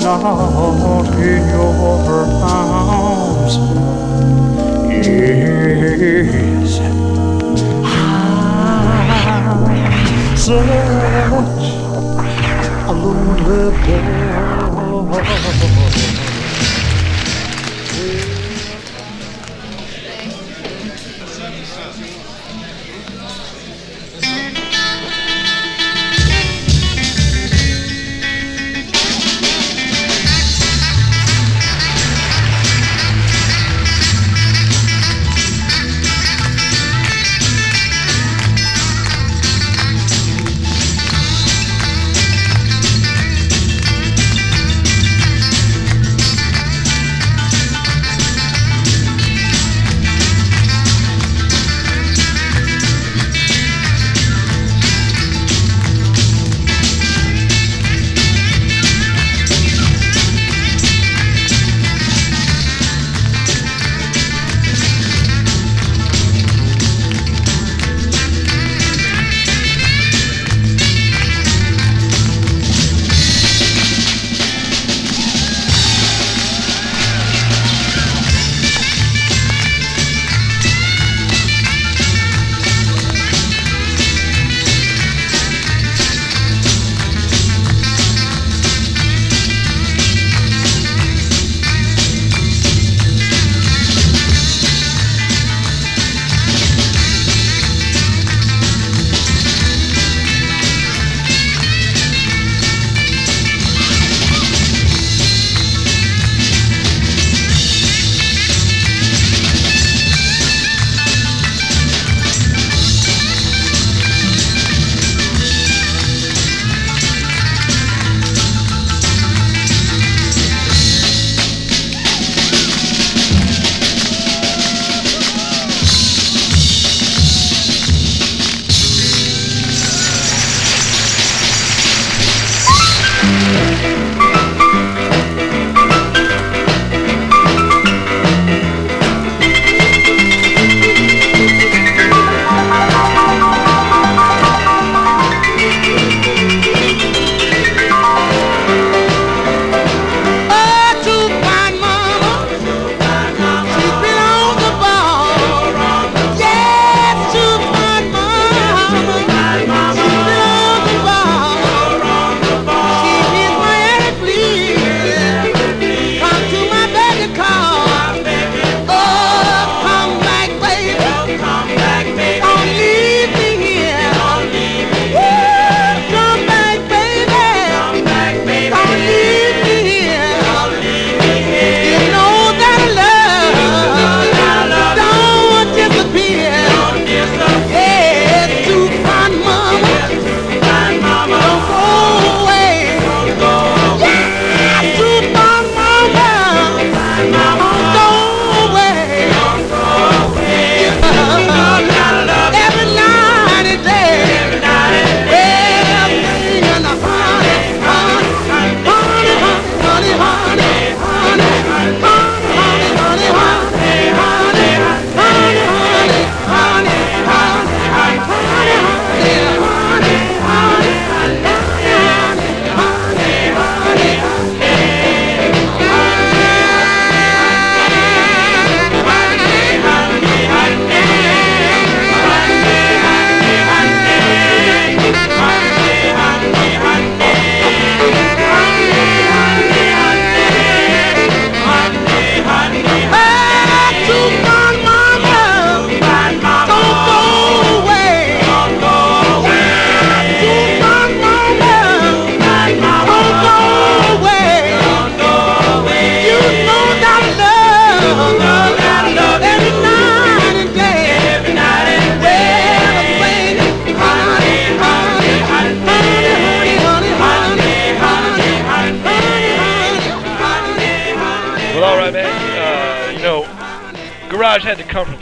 not 0.01 1.07
in 1.19 1.49
your 1.49 2.27
arms. 2.43 3.55
Yes, 5.07 6.79
ah, 7.85 8.29
I'm 9.51 10.37
such 10.37 11.69
a 12.87 12.93
lonely 12.93 13.71
boy. 13.87 15.78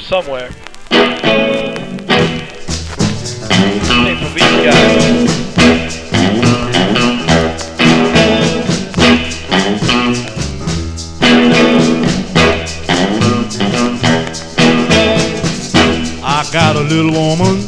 Somewhere. 0.06 0.48
I 16.22 16.48
got 16.52 16.76
a 16.76 16.80
little 16.82 17.10
woman. 17.10 17.60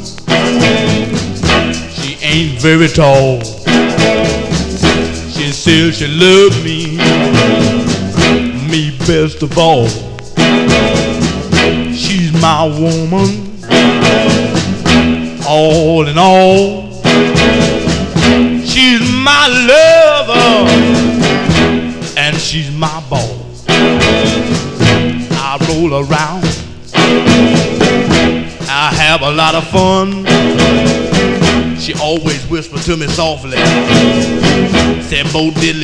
She 1.90 2.18
ain't 2.24 2.62
very 2.62 2.86
tall. 2.86 3.40
She 5.32 5.50
says 5.50 5.96
she 5.98 6.06
loves 6.06 6.62
me, 6.62 6.98
me 8.70 8.96
best 9.06 9.42
of 9.42 9.58
all. 9.58 10.07
Woman, 12.68 13.64
all 15.46 16.06
in 16.06 16.18
all. 16.18 16.88
She's 18.64 19.00
my 19.10 19.48
lover, 19.66 20.68
and 22.18 22.36
she's 22.36 22.70
my 22.76 23.02
boss. 23.08 23.64
I 23.68 25.56
roll 25.70 25.94
around. 25.94 26.44
I 28.70 28.92
have 28.94 29.22
a 29.22 29.30
lot 29.30 29.54
of 29.54 29.66
fun. 29.68 30.26
She 31.78 31.94
always 31.94 32.44
whispers 32.50 32.84
to 32.84 32.96
me 32.98 33.06
softly. 33.06 33.56
Said, 35.08 35.32
Bo 35.32 35.50
Diddley, 35.52 35.77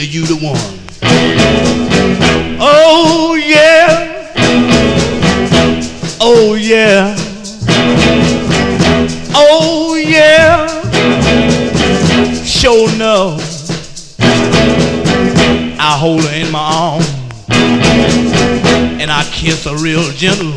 And 19.55 19.63
I 19.63 19.63
kiss 19.63 19.65
her 19.65 19.77
real 19.77 20.11
gentle. 20.13 20.53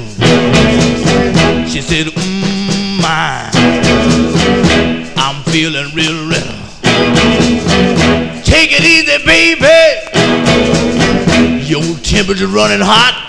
She 1.67 1.81
said, 1.81 2.07
mmm, 2.07 3.01
my, 3.01 3.49
I'm 5.15 5.43
feeling 5.51 5.93
real 5.93 6.27
real. 6.27 6.53
Take 8.43 8.71
it 8.73 8.83
easy, 8.83 9.17
baby. 9.25 9.67
Your 11.65 11.97
temperature 11.99 12.47
running 12.47 12.81
hot. 12.81 13.26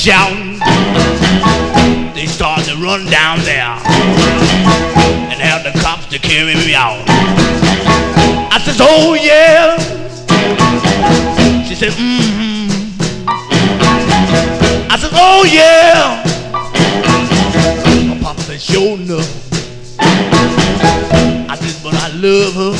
Shouting. 0.00 0.58
They 2.14 2.24
started 2.24 2.64
to 2.70 2.76
run 2.76 3.04
down 3.10 3.40
there 3.40 3.76
and 5.28 5.38
have 5.38 5.62
the 5.62 5.78
cops 5.78 6.06
to 6.06 6.18
carry 6.18 6.54
me 6.54 6.74
out. 6.74 7.04
I 8.50 8.58
says, 8.64 8.78
oh 8.80 9.12
yeah. 9.12 9.76
She 11.68 11.74
said, 11.74 11.92
mm-hmm. 11.92 12.96
I 14.90 14.96
said, 14.98 15.10
oh 15.12 15.44
yeah. 15.44 16.24
My 18.08 18.18
papa 18.22 18.40
said, 18.40 18.58
sure 18.58 18.96
enough. 18.96 19.28
I 20.00 21.56
said, 21.60 21.76
but 21.82 21.92
I 21.92 22.08
love 22.14 22.54
her. 22.54 22.74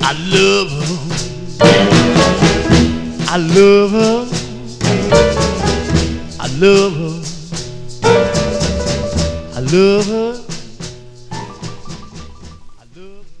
I 0.00 0.12
love 0.30 0.70
her. 0.70 0.96
I 3.30 3.36
love 3.36 3.90
her. 3.90 4.37
I 5.10 6.46
love 6.58 6.94
her. 6.96 7.22
I 9.54 9.60
love 9.60 10.06
her. 10.06 10.34
I 12.78 12.84
love 12.96 13.26
her. 13.26 13.34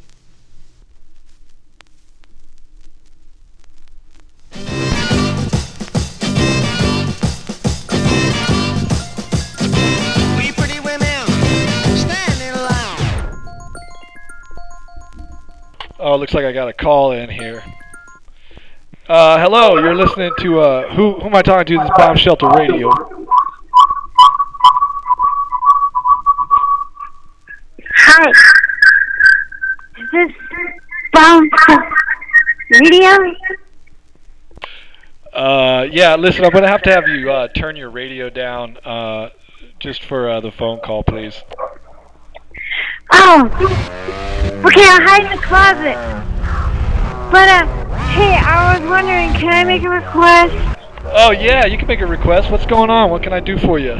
We 10.36 10.52
pretty 10.52 10.80
women 10.80 11.26
stand 11.96 12.40
in 12.42 12.54
line. 12.54 13.00
Oh, 16.00 16.16
looks 16.16 16.32
like 16.34 16.44
I 16.44 16.52
got 16.52 16.68
a 16.68 16.72
call 16.72 17.12
in 17.12 17.28
here. 17.28 17.62
Uh, 19.08 19.38
hello, 19.38 19.78
you're 19.78 19.94
listening 19.94 20.30
to, 20.38 20.60
uh, 20.60 20.94
who, 20.94 21.14
who 21.14 21.28
am 21.28 21.34
I 21.34 21.40
talking 21.40 21.64
to? 21.64 21.82
This 21.82 21.84
is 21.84 21.96
Bomb 21.96 22.14
Shelter 22.14 22.46
Radio. 22.50 22.90
Hi. 27.96 28.30
Is 29.96 30.08
this 30.12 30.32
Bomb 31.14 31.48
Shelter 31.66 31.94
Radio? 32.70 33.34
Uh, 35.32 35.86
yeah, 35.90 36.14
listen, 36.16 36.44
I'm 36.44 36.50
going 36.50 36.64
to 36.64 36.68
have 36.68 36.82
to 36.82 36.92
have 36.92 37.08
you, 37.08 37.32
uh, 37.32 37.48
turn 37.48 37.76
your 37.76 37.88
radio 37.88 38.28
down, 38.28 38.76
uh, 38.84 39.30
just 39.80 40.04
for, 40.04 40.28
uh, 40.28 40.40
the 40.40 40.52
phone 40.52 40.80
call, 40.80 41.02
please. 41.02 41.42
Oh. 43.12 43.46
Okay, 44.66 44.84
I'll 44.84 45.00
hide 45.00 45.24
in 45.24 45.30
the 45.30 45.42
closet. 45.42 46.37
But, 47.30 47.46
uh, 47.46 47.66
hey, 48.08 48.36
I 48.36 48.78
was 48.78 48.88
wondering, 48.88 49.32
can 49.34 49.52
I 49.52 49.62
make 49.62 49.82
a 49.82 49.90
request? 49.90 50.54
Oh, 51.04 51.30
yeah, 51.30 51.66
you 51.66 51.76
can 51.76 51.86
make 51.86 52.00
a 52.00 52.06
request. 52.06 52.50
What's 52.50 52.64
going 52.64 52.88
on? 52.88 53.10
What 53.10 53.22
can 53.22 53.34
I 53.34 53.40
do 53.40 53.58
for 53.58 53.78
you? 53.78 53.92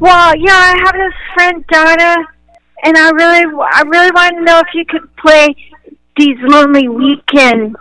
Well, 0.00 0.36
yeah, 0.36 0.52
I 0.52 0.76
have 0.84 0.92
this 0.92 1.14
friend 1.34 1.64
Donna, 1.70 2.16
and 2.82 2.96
I 2.96 3.10
really, 3.10 3.44
I 3.72 3.82
really 3.82 4.10
want 4.10 4.34
to 4.36 4.42
know 4.42 4.58
if 4.58 4.66
you 4.74 4.84
could 4.84 5.14
play 5.16 5.54
these 6.16 6.36
lonely 6.40 6.88
weekends. 6.88 7.76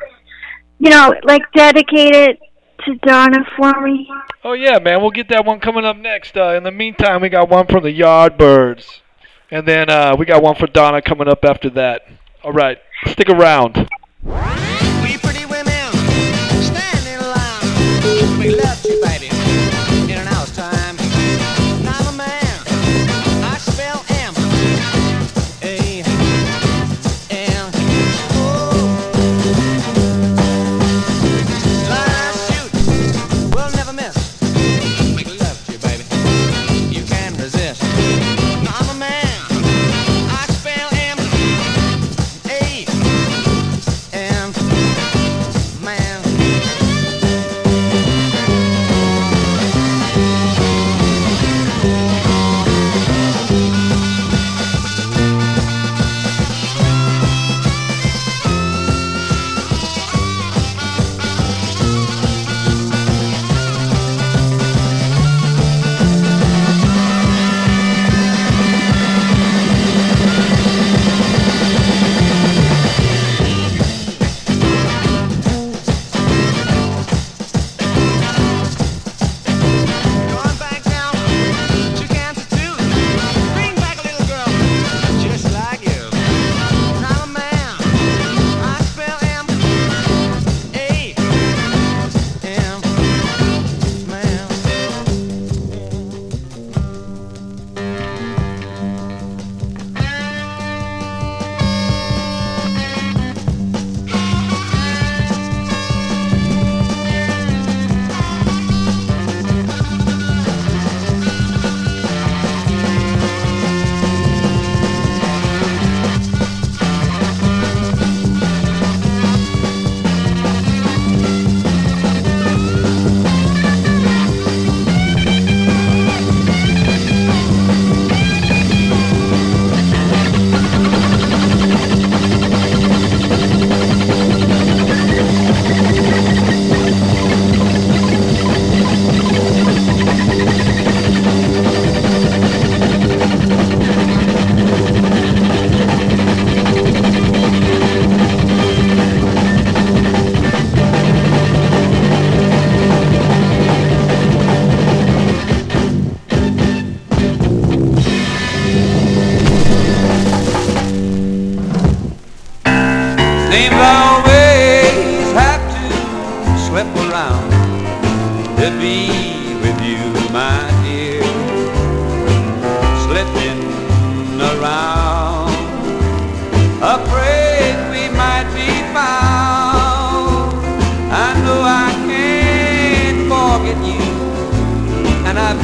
You 0.78 0.92
know, 0.92 1.14
like 1.24 1.42
dedicated 1.56 2.38
to 2.86 2.96
Donna 3.04 3.44
for 3.58 3.82
me. 3.82 4.08
Oh, 4.44 4.54
yeah, 4.54 4.78
man, 4.78 5.02
we'll 5.02 5.10
get 5.10 5.30
that 5.30 5.44
one 5.44 5.60
coming 5.60 5.86
up 5.86 5.98
next. 5.98 6.38
Uh, 6.38 6.54
in 6.54 6.64
the 6.64 6.72
meantime, 6.72 7.22
we 7.22 7.30
got 7.30 7.50
one 7.50 7.66
from 7.66 7.84
the 7.84 8.00
Yardbirds. 8.00 9.00
And 9.50 9.68
then, 9.68 9.90
uh, 9.90 10.16
we 10.20 10.26
got 10.26 10.44
one 10.44 10.54
for 10.54 10.68
Donna 10.68 11.02
coming 11.02 11.28
up 11.28 11.44
after 11.44 11.70
that. 11.72 12.04
All 12.44 12.54
right, 12.54 12.78
stick 13.08 13.30
around. 13.30 13.90
We 14.24 15.18
pretty 15.18 15.46
women 15.46 15.92
stand 16.62 17.08
in 17.08 17.20
line. 17.20 18.38
We 18.40 18.56
love 18.56 18.86
you, 18.86 19.01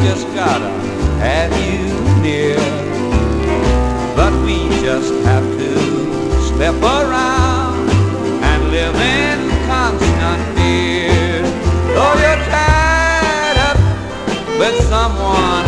just 0.03 0.25
gotta 0.35 0.69
have 1.19 1.51
you 1.65 1.83
near. 2.21 2.57
But 4.15 4.33
we 4.45 4.69
just 4.81 5.13
have 5.25 5.43
to 5.43 5.71
step 6.49 6.75
around 6.81 7.89
and 8.49 8.71
live 8.71 8.95
in 8.95 9.39
constant 9.67 10.41
fear. 10.57 11.41
Though 11.95 12.15
you're 12.23 12.43
tied 12.51 13.57
up 13.69 13.77
with 14.59 14.75
someone 14.87 15.66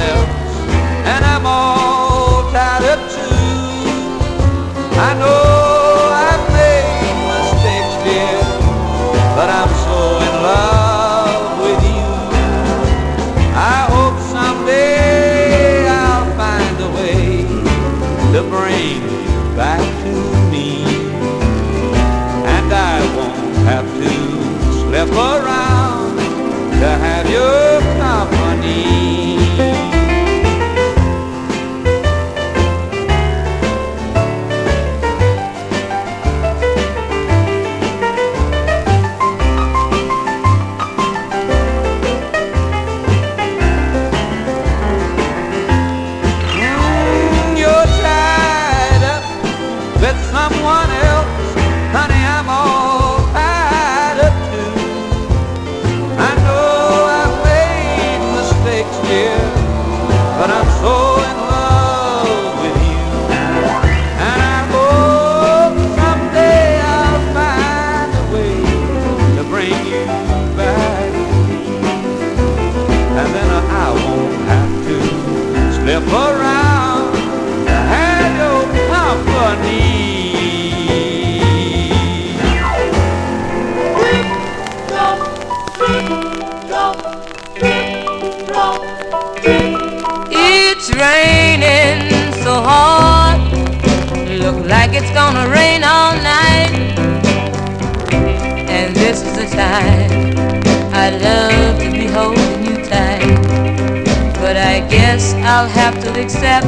guess 105.12 105.34
I'll 105.34 105.68
have 105.68 105.95
to 106.03 106.10
accept 106.22 106.68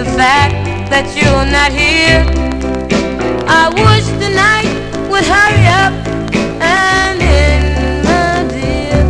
the 0.00 0.04
fact 0.16 0.56
that 0.90 1.06
you're 1.14 1.46
not 1.58 1.70
here. 1.70 2.24
I 3.46 3.68
wish 3.84 4.06
the 4.24 4.30
night 4.46 4.68
would 5.08 5.24
hurry 5.34 5.64
up 5.82 5.94
and 6.60 7.22
end, 7.22 8.04
my 8.04 8.42
dear. 8.50 9.02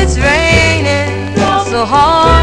It's 0.00 0.16
raining 0.16 1.34
so 1.72 1.84
hard. 1.84 2.41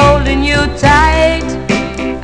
Holding 0.00 0.42
you 0.42 0.60
tight. 0.78 1.44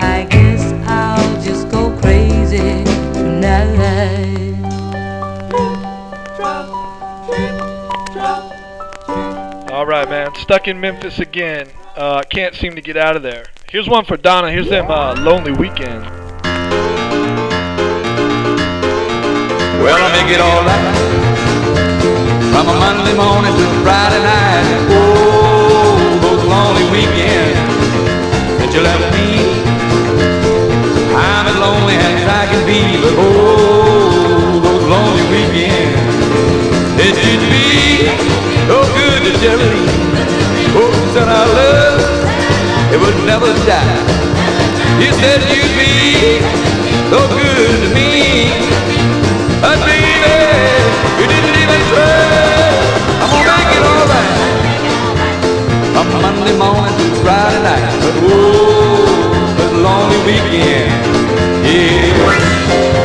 I 0.01 0.27
guess 0.31 0.73
I'll 0.89 1.43
just 1.43 1.69
go 1.71 1.97
crazy 2.01 2.85
tonight. 3.13 4.55
All 9.71 9.87
right, 9.87 10.09
man. 10.09 10.35
Stuck 10.37 10.69
in 10.69 10.81
Memphis 10.81 11.19
again. 11.19 11.69
Uh, 11.97 12.23
can't 12.31 12.55
seem 12.55 12.75
to 12.75 12.81
get 12.83 12.97
out 12.97 13.17
of 13.17 13.23
there. 13.23 13.47
Here's 13.71 13.89
one 13.89 14.05
for 14.05 14.17
Donna. 14.17 14.51
Here's 14.51 14.69
them 14.69 14.91
uh, 14.91 15.15
Lonely 15.19 15.53
Weekend. 15.53 16.05
Well, 19.83 19.99
I 20.01 20.09
make 20.17 20.31
it 20.35 20.41
all 20.41 20.63
right 20.65 21.17
from 22.57 22.69
a 22.69 22.77
Monday 22.81 23.15
morning 23.15 23.53
to 23.53 23.67
Friday 23.85 24.23
night. 24.25 24.65
Oh, 24.89 26.19
those 26.23 26.45
lonely 26.49 26.85
weekends 26.91 27.59
that 27.59 27.66
you 28.77 28.83
left 28.83 29.09
me. 29.17 29.29
I'm 31.17 31.47
as 31.49 31.57
lonely 31.57 31.97
as 31.97 32.21
I 32.29 32.45
can 32.51 32.63
be, 32.69 33.01
but 33.01 33.15
oh, 33.17 34.61
those 34.61 34.85
lonely 34.93 35.25
weekends. 35.33 36.15
It 37.01 37.15
should 37.17 37.45
be 37.57 38.05
so 38.69 38.79
good 38.99 39.21
to 39.27 39.33
Geraldine. 39.41 39.89
Oh, 40.77 40.93
said 41.15 41.29
our 41.39 41.49
love, 41.57 42.01
it 42.93 42.99
would 43.01 43.19
never 43.25 43.49
die. 43.65 43.97
You 45.01 45.11
said 45.21 45.41
you'd 45.49 45.75
be 45.81 46.37
so 47.09 47.21
good 47.33 47.77
to 47.83 47.89
me. 47.97 48.76
Monday 56.13 56.57
morning 56.59 56.97
to 56.99 57.07
Friday 57.23 57.63
night. 57.63 57.95
But 58.21 59.35
it's 59.43 59.61
a 59.63 59.69
lonely 59.85 60.19
weekend. 60.27 60.91
Yeah. 61.67 62.96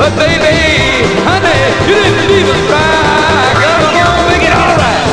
But 0.00 0.16
baby, 0.16 0.56
honey, 1.28 1.60
you 1.84 1.96
didn't 2.00 2.32
even 2.40 2.58
try. 2.72 2.88
Girl, 3.60 3.84
I'm 3.84 4.00
gonna 4.00 4.32
make 4.32 4.44
it 4.48 4.54
all 4.56 4.76
right. 4.80 5.04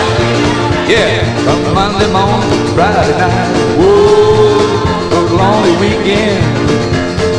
Yeah, 0.88 1.28
from 1.44 1.60
Monday 1.76 2.08
morning 2.08 2.48
to 2.48 2.72
Friday 2.72 3.12
night. 3.20 3.52
Whoa, 3.76 5.12
those 5.12 5.32
lonely 5.40 5.74
weekends. 5.84 6.72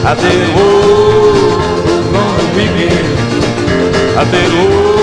I 0.04 0.12
said, 0.20 0.44
whoa, 0.56 1.56
those 1.88 2.08
lonely 2.12 2.46
weekends. 2.52 3.16
I 4.20 4.24
said, 4.30 4.48
whoa. 4.52 4.97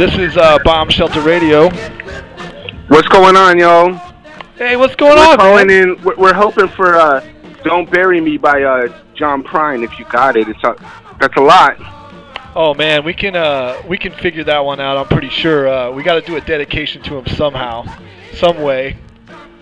This 0.00 0.16
is 0.16 0.34
uh, 0.38 0.58
Bomb 0.64 0.88
Shelter 0.88 1.20
Radio. 1.20 1.68
What's 2.88 3.06
going 3.08 3.36
on, 3.36 3.58
y'all? 3.58 3.92
Hey, 4.56 4.74
what's 4.74 4.94
going 4.96 5.18
we're 5.18 5.26
on? 5.26 5.36
Calling 5.36 5.66
man? 5.66 5.90
in. 5.90 6.02
We're, 6.02 6.16
we're, 6.16 6.32
hoping 6.32 6.68
for 6.68 6.94
uh, 6.94 7.22
"Don't 7.64 7.90
Bury 7.90 8.18
Me" 8.18 8.38
by 8.38 8.62
uh, 8.62 8.98
John 9.14 9.42
Prine. 9.42 9.84
If 9.84 9.98
you 9.98 10.06
got 10.06 10.38
it, 10.38 10.48
it's 10.48 10.64
a, 10.64 10.74
that's 11.20 11.36
a 11.36 11.42
lot. 11.42 11.76
Oh 12.56 12.72
man, 12.72 13.04
we 13.04 13.12
can 13.12 13.36
uh, 13.36 13.82
we 13.86 13.98
can 13.98 14.14
figure 14.14 14.42
that 14.44 14.64
one 14.64 14.80
out. 14.80 14.96
I'm 14.96 15.06
pretty 15.06 15.28
sure 15.28 15.68
uh, 15.68 15.90
we 15.90 16.02
got 16.02 16.14
to 16.14 16.22
do 16.22 16.36
a 16.36 16.40
dedication 16.40 17.02
to 17.02 17.18
him 17.18 17.26
somehow, 17.36 17.84
some 18.32 18.62
way, 18.62 18.96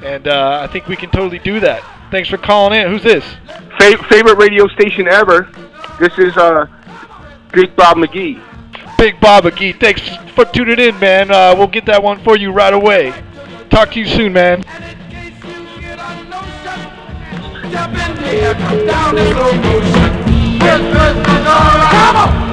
and 0.04 0.28
uh, 0.28 0.60
I 0.62 0.72
think 0.72 0.86
we 0.86 0.94
can 0.94 1.10
totally 1.10 1.40
do 1.40 1.58
that. 1.58 1.82
Thanks 2.12 2.28
for 2.28 2.38
calling 2.38 2.80
in. 2.80 2.86
Who's 2.86 3.02
this? 3.02 3.24
Fa 3.80 3.98
favorite 4.08 4.36
radio 4.36 4.68
station 4.68 5.08
ever. 5.08 5.50
This 5.98 6.16
is 6.16 6.36
uh, 6.36 6.66
Big 7.52 7.74
Bob 7.74 7.96
McGee. 7.96 8.40
Big 8.98 9.20
Bob 9.20 9.44
McGee, 9.44 9.78
thanks 9.78 10.07
for 10.38 10.44
tuning 10.52 10.78
in, 10.78 10.96
man. 11.00 11.32
Uh, 11.32 11.52
we'll 11.58 11.66
get 11.66 11.84
that 11.86 12.00
one 12.00 12.22
for 12.22 12.36
you 12.36 12.52
right 12.52 12.72
away. 12.72 13.12
Talk 13.70 13.90
to 13.92 13.98
you 13.98 14.06
soon, 14.06 14.32
man. 14.32 14.62
Come 20.62 22.16
on. 22.16 22.47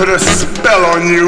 Put 0.00 0.08
a 0.08 0.18
spell 0.18 0.82
on 0.86 1.06
you. 1.06 1.26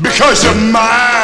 Because 0.00 0.42
you're 0.42 0.54
mine. 0.72 1.21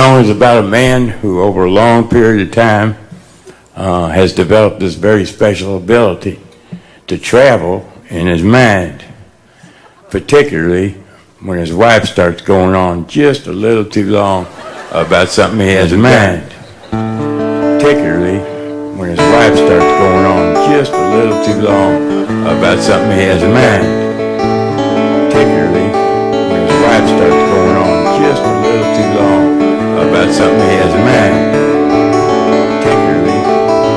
Song 0.00 0.18
is 0.18 0.30
about 0.30 0.64
a 0.64 0.66
man 0.66 1.08
who, 1.08 1.42
over 1.42 1.66
a 1.66 1.70
long 1.70 2.08
period 2.08 2.48
of 2.48 2.54
time, 2.54 2.96
uh, 3.76 4.08
has 4.08 4.32
developed 4.32 4.80
this 4.80 4.94
very 4.94 5.26
special 5.26 5.76
ability 5.76 6.40
to 7.06 7.18
travel 7.18 7.86
in 8.08 8.26
his 8.26 8.42
mind, 8.42 9.04
particularly 10.08 10.92
when 11.40 11.58
his 11.58 11.70
wife 11.70 12.06
starts 12.06 12.40
going 12.40 12.74
on 12.74 13.06
just 13.08 13.46
a 13.46 13.52
little 13.52 13.84
too 13.84 14.10
long 14.10 14.46
about 14.92 15.28
something 15.28 15.60
he 15.60 15.74
has 15.74 15.92
in 15.92 16.00
mind. 16.00 16.50
Particularly 17.78 18.38
when 18.96 19.10
his 19.10 19.18
wife 19.18 19.52
starts 19.54 19.84
going 20.00 20.24
on 20.24 20.72
just 20.72 20.92
a 20.94 21.10
little 21.14 21.44
too 21.44 21.60
long 21.60 22.22
about 22.46 22.78
something 22.78 23.18
he 23.18 23.24
has 23.24 23.42
in 23.42 23.52
mind. 23.52 23.99
Something 30.32 30.68
he 30.68 30.76
has 30.76 30.94
in 30.94 31.02
mind. 31.02 31.34
Particularly 32.78 33.38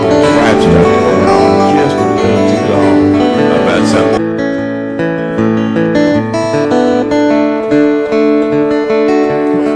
when 0.01 0.18
his 0.23 0.34
wife 0.39 0.60
starts 0.61 0.89
going 1.03 1.30
on 1.30 1.77
just 1.77 1.95
a 1.95 2.07
little 2.18 2.43
too 2.51 2.64
long 2.73 2.97
about 3.61 3.84
something. 3.93 4.23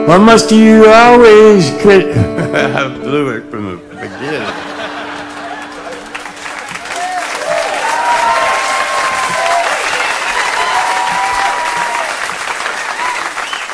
Why 0.07 0.17
must 0.17 0.51
you 0.51 0.85
always 0.87 1.69
crit? 1.81 2.17
I 2.17 2.87
blew 2.97 3.29
it 3.35 3.43
from 3.51 3.63
the 3.65 3.77
beginning. 3.95 4.67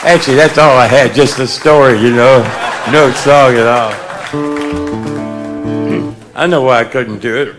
Actually, 0.05 0.35
that's 0.35 0.57
all 0.57 0.77
I 0.77 0.85
had, 0.85 1.15
just 1.15 1.39
a 1.39 1.47
story, 1.47 1.97
you 1.97 2.13
know. 2.13 2.43
No 2.91 3.11
song 3.11 3.55
at 3.55 3.65
all. 3.65 3.93
Hmm. 4.33 6.13
I 6.35 6.47
know 6.47 6.63
why 6.63 6.81
I 6.81 6.83
couldn't 6.83 7.19
do 7.19 7.35
it. 7.37 7.55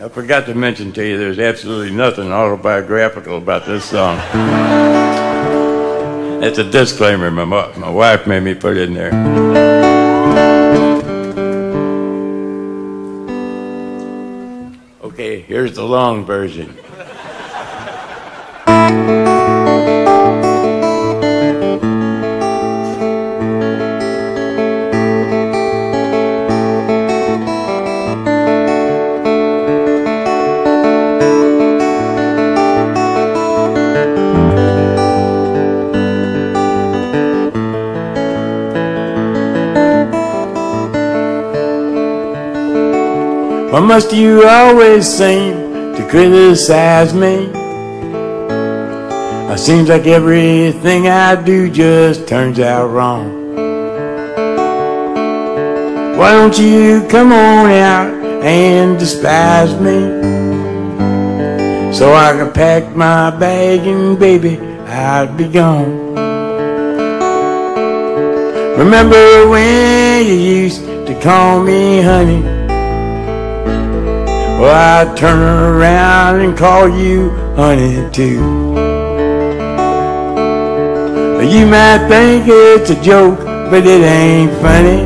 I 0.00 0.08
forgot 0.08 0.46
to 0.46 0.54
mention 0.54 0.92
to 0.94 1.06
you 1.06 1.18
there's 1.18 1.38
absolutely 1.38 1.94
nothing 1.94 2.32
autobiographical 2.32 3.36
about 3.36 3.66
this 3.66 3.84
song. 3.84 4.18
It's 6.42 6.58
a 6.58 6.68
disclaimer 6.68 7.30
my, 7.30 7.44
my 7.44 7.90
wife 7.90 8.26
made 8.26 8.42
me 8.42 8.54
put 8.54 8.78
in 8.78 8.94
there. 8.94 9.12
Okay, 15.04 15.42
here's 15.42 15.74
the 15.76 15.84
long 15.84 16.24
version. 16.24 16.76
Must 43.92 44.14
you 44.14 44.48
always 44.48 45.06
seem 45.06 45.52
to 45.94 46.06
criticize 46.08 47.12
me? 47.12 47.34
It 49.52 49.58
seems 49.58 49.90
like 49.90 50.06
everything 50.06 51.08
I 51.08 51.36
do 51.36 51.70
just 51.70 52.26
turns 52.26 52.58
out 52.58 52.86
wrong. 52.86 53.54
Why 56.16 56.32
don't 56.32 56.58
you 56.58 57.06
come 57.10 57.32
on 57.32 57.70
out 57.70 58.14
and 58.42 58.98
despise 58.98 59.74
me? 59.78 59.98
So 61.92 62.14
I 62.14 62.32
can 62.32 62.50
pack 62.50 62.96
my 62.96 63.28
bag 63.38 63.80
and 63.80 64.18
baby, 64.18 64.56
I'd 64.86 65.36
be 65.36 65.48
gone. 65.48 66.14
Remember 68.78 69.50
when 69.50 70.24
you 70.24 70.32
used 70.62 70.80
to 70.80 71.20
call 71.22 71.62
me 71.62 72.00
honey? 72.00 72.61
Well, 74.60 75.08
I'd 75.08 75.16
turn 75.16 75.40
around 75.40 76.40
and 76.40 76.56
call 76.56 76.88
you 76.88 77.30
honey 77.56 78.08
too. 78.10 78.72
You 81.42 81.66
might 81.66 82.06
think 82.08 82.44
it's 82.46 82.90
a 82.90 83.02
joke, 83.02 83.40
but 83.40 83.84
it 83.84 84.02
ain't 84.02 84.52
funny 84.62 85.04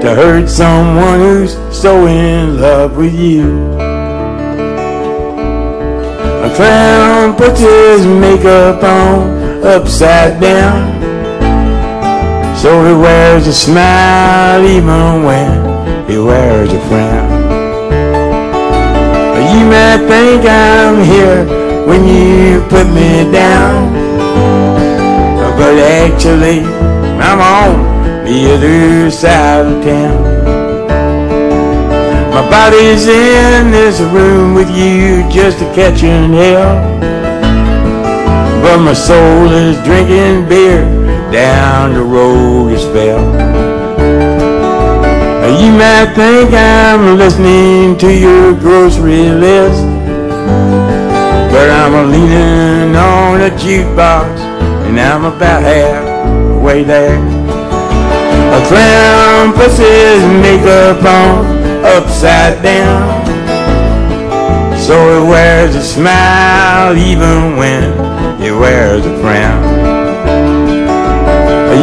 to 0.00 0.14
hurt 0.14 0.48
someone 0.48 1.20
who's 1.20 1.54
so 1.74 2.06
in 2.06 2.60
love 2.60 2.96
with 2.96 3.14
you. 3.14 3.72
A 6.42 6.52
clown 6.56 7.36
puts 7.36 7.60
his 7.60 8.06
makeup 8.06 8.82
on 8.82 9.64
upside 9.64 10.40
down, 10.40 11.00
so 12.56 12.84
he 12.84 12.92
wears 12.92 13.46
a 13.46 13.52
smile 13.52 14.64
even 14.64 15.24
when 15.24 15.73
he 16.06 16.18
wears 16.18 16.72
a 16.72 16.80
frown. 16.88 17.44
You 19.54 19.64
might 19.66 20.04
think 20.08 20.44
I'm 20.44 21.04
here 21.04 21.44
when 21.86 22.04
you 22.08 22.60
put 22.68 22.88
me 22.88 23.30
down, 23.30 23.92
but 25.56 25.78
actually 25.78 26.60
I'm 27.20 27.40
on 27.40 28.24
the 28.24 28.52
other 28.52 29.10
side 29.12 29.66
of 29.66 29.84
town. 29.84 30.22
My 32.32 32.50
body's 32.50 33.06
in 33.06 33.70
this 33.70 34.00
room 34.00 34.54
with 34.54 34.70
you 34.70 35.22
just 35.30 35.60
to 35.60 35.66
catch 35.72 36.02
an 36.02 36.32
hell, 36.32 37.00
but 38.60 38.78
my 38.78 38.92
soul 38.92 39.52
is 39.52 39.76
drinking 39.84 40.48
beer 40.48 40.84
down 41.30 41.94
the 41.94 42.02
road 42.02 42.70
you 42.70 42.78
spell. 42.78 43.63
You 45.46 45.72
might 45.72 46.14
think 46.14 46.54
I'm 46.54 47.18
listening 47.18 47.98
to 47.98 48.10
your 48.10 48.54
grocery 48.54 49.28
list, 49.28 49.82
but 51.52 51.68
I'm 51.68 52.10
leaning 52.10 52.96
on 52.96 53.42
a 53.42 53.50
jukebox 53.50 54.38
and 54.86 54.98
I'm 54.98 55.26
about 55.26 55.62
halfway 55.62 56.82
there. 56.82 57.18
A 57.18 58.66
clown 58.68 59.52
puts 59.52 59.76
his 59.76 60.22
makeup 60.40 61.04
on 61.04 61.44
upside 61.84 62.62
down, 62.62 63.26
so 64.78 64.94
he 64.96 65.28
wears 65.28 65.74
a 65.74 65.82
smile 65.82 66.96
even 66.96 67.58
when 67.58 67.92
he 68.40 68.50
wears 68.50 69.04
a 69.04 69.18
frown. 69.20 69.62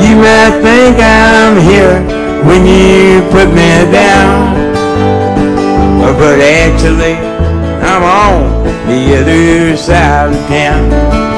You 0.01 0.15
might 0.15 0.59
think 0.63 0.97
I'm 0.99 1.61
here 1.61 2.20
when 2.45 2.65
you 2.65 3.21
put 3.29 3.49
me 3.49 3.91
down. 3.91 4.59
But 6.19 6.39
actually, 6.39 7.15
I'm 7.81 8.03
on 8.03 8.63
the 8.87 9.17
other 9.19 9.77
side 9.77 10.33
of 10.33 10.47
town. 10.47 11.30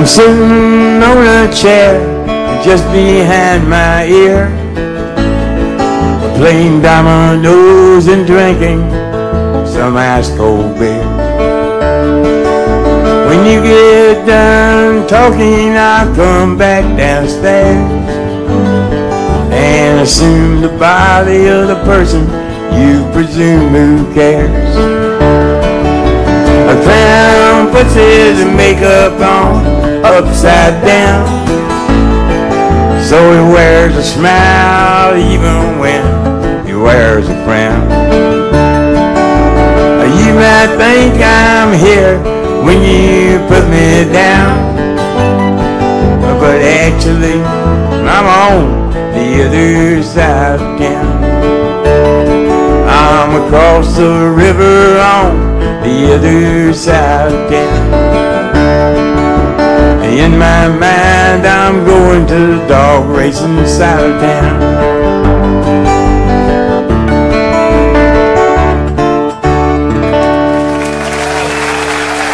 I'm 0.00 0.06
sitting 0.06 1.02
on 1.02 1.18
a 1.18 1.54
chair 1.54 2.00
just 2.64 2.84
behind 2.86 3.68
my 3.68 4.06
ear, 4.06 4.48
playing 6.38 6.80
dominoes 6.80 8.06
and 8.06 8.26
drinking 8.26 8.80
some 9.66 9.98
ice 9.98 10.34
cold 10.38 10.78
beer. 10.78 11.04
When 13.28 13.44
you 13.44 13.62
get 13.62 14.26
done 14.26 15.06
talking, 15.06 15.76
I'll 15.76 16.16
come 16.16 16.56
back 16.56 16.82
downstairs 16.96 17.76
and 19.52 20.00
assume 20.00 20.62
the 20.62 20.74
body 20.78 21.46
of 21.48 21.68
the 21.68 21.76
person 21.84 22.22
you 22.80 23.06
presume 23.12 23.68
who 23.68 24.14
cares. 24.14 24.76
A 26.72 26.82
clown 26.84 27.70
puts 27.70 27.92
his 27.92 28.46
makeup 28.46 29.20
on 29.20 29.59
upside 30.18 30.82
down. 30.84 31.26
So 33.02 33.18
he 33.32 33.52
wears 33.52 33.96
a 33.96 34.02
smile 34.02 35.16
even 35.16 35.78
when 35.78 36.66
he 36.66 36.74
wears 36.74 37.28
a 37.28 37.44
frown. 37.44 37.88
You 40.30 40.34
might 40.34 40.76
think 40.76 41.14
I'm 41.22 41.72
here 41.72 42.18
when 42.62 42.82
you 42.82 43.38
put 43.48 43.68
me 43.68 44.04
down. 44.12 44.76
But 46.38 46.62
actually, 46.62 47.40
I'm 48.06 48.26
on 48.26 48.90
the 49.12 49.46
other 49.46 50.02
side 50.02 50.60
of 50.60 50.78
town. 50.78 51.24
I'm 52.88 53.44
across 53.44 53.96
the 53.96 54.32
river 54.36 54.98
on 55.00 55.58
the 55.82 56.14
other 56.14 56.72
side 56.74 57.32
of 57.32 57.50
town. 57.50 58.29
In 60.10 60.36
my 60.36 60.66
mind, 60.66 61.46
I'm 61.46 61.84
going 61.84 62.26
to 62.26 62.58
the 62.58 62.66
dog 62.66 63.08
racing 63.16 63.64
side 63.64 64.04
of 64.04 64.20
town. 64.20 64.60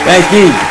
Thank 0.07 0.33
you. 0.33 0.66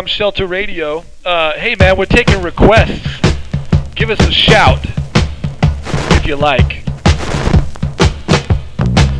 Bomb 0.00 0.06
Shelter 0.06 0.46
Radio. 0.46 1.04
Uh, 1.26 1.52
hey, 1.58 1.76
man, 1.78 1.98
we're 1.98 2.06
taking 2.06 2.40
requests. 2.40 3.20
Give 3.94 4.08
us 4.08 4.18
a 4.26 4.32
shout 4.32 4.80
if 6.16 6.26
you 6.26 6.36
like. 6.36 6.86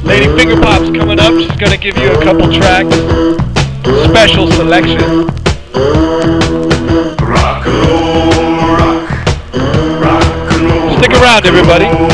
Lady 0.02 0.34
Finger 0.34 0.58
Pop's 0.58 0.88
coming 0.88 1.20
up. 1.20 1.34
She's 1.34 1.54
gonna 1.60 1.76
give 1.76 1.98
you 1.98 2.10
a 2.10 2.24
couple 2.24 2.50
tracks. 2.50 2.96
Special 4.08 4.50
selection. 4.52 5.26
Rock 7.28 7.66
and 7.66 7.76
roll, 7.84 8.30
rock, 8.72 9.10
rock 10.00 10.24
and 10.50 10.64
roll. 10.64 10.96
Stick 10.96 11.12
around, 11.12 11.44
everybody. 11.44 12.09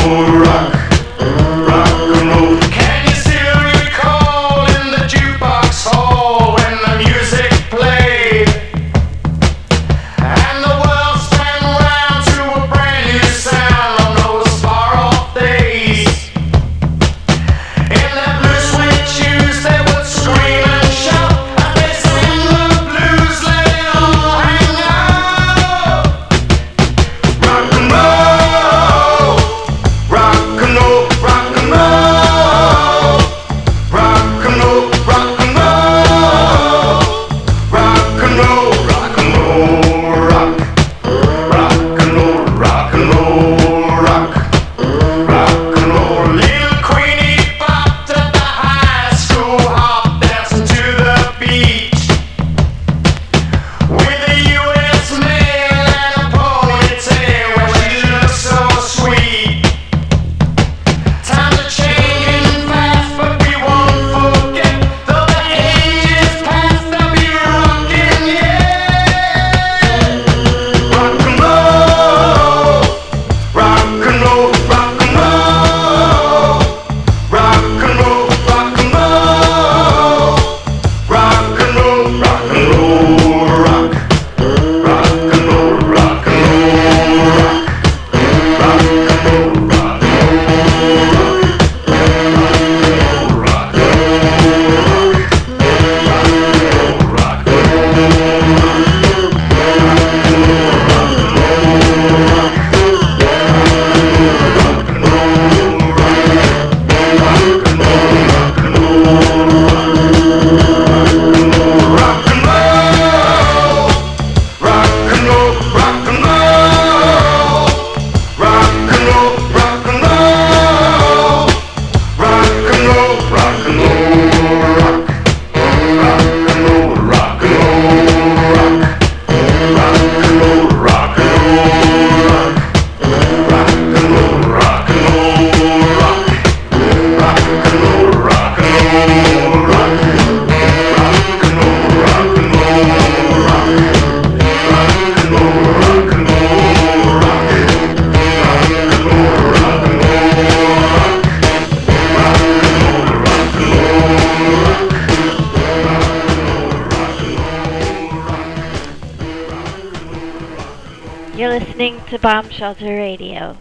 Bomb 162.21 162.49
Shelter 162.49 162.95
Radio. 162.95 163.57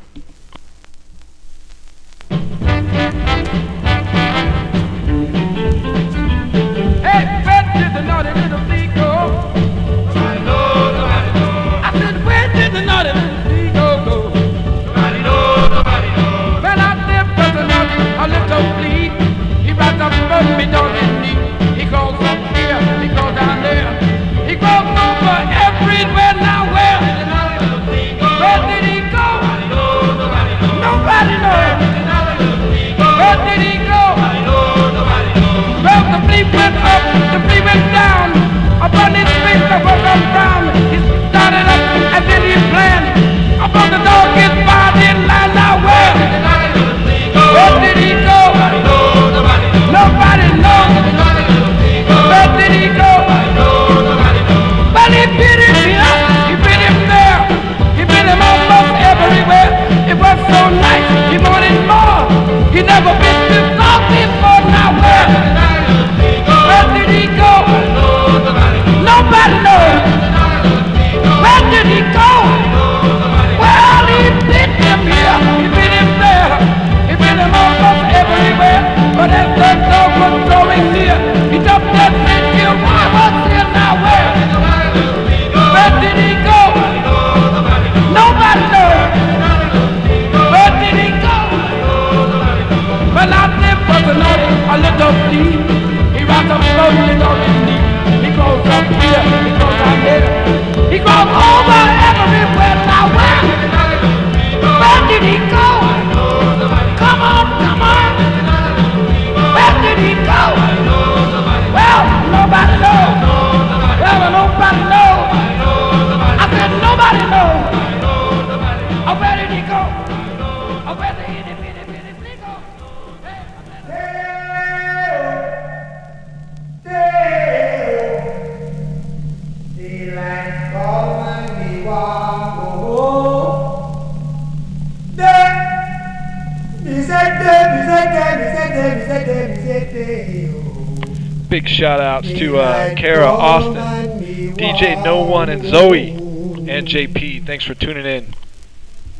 big 141.60 141.68
shout 141.70 142.00
outs 142.00 142.28
to 142.28 142.58
uh, 142.58 142.94
Kara 142.96 143.24
Austin, 143.24 144.54
DJ 144.56 145.02
No 145.02 145.22
One, 145.22 145.48
and 145.48 145.64
Zoe, 145.64 146.10
and 146.10 146.86
JP. 146.86 147.46
Thanks 147.46 147.64
for 147.64 147.74
tuning 147.74 148.04
in. 148.04 148.34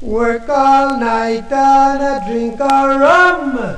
Work 0.03 0.47
all 0.51 1.01
night 1.01 1.51
and 1.51 2.03
I 2.03 2.31
drink 2.31 2.61
a 2.61 2.99
rum. 2.99 3.76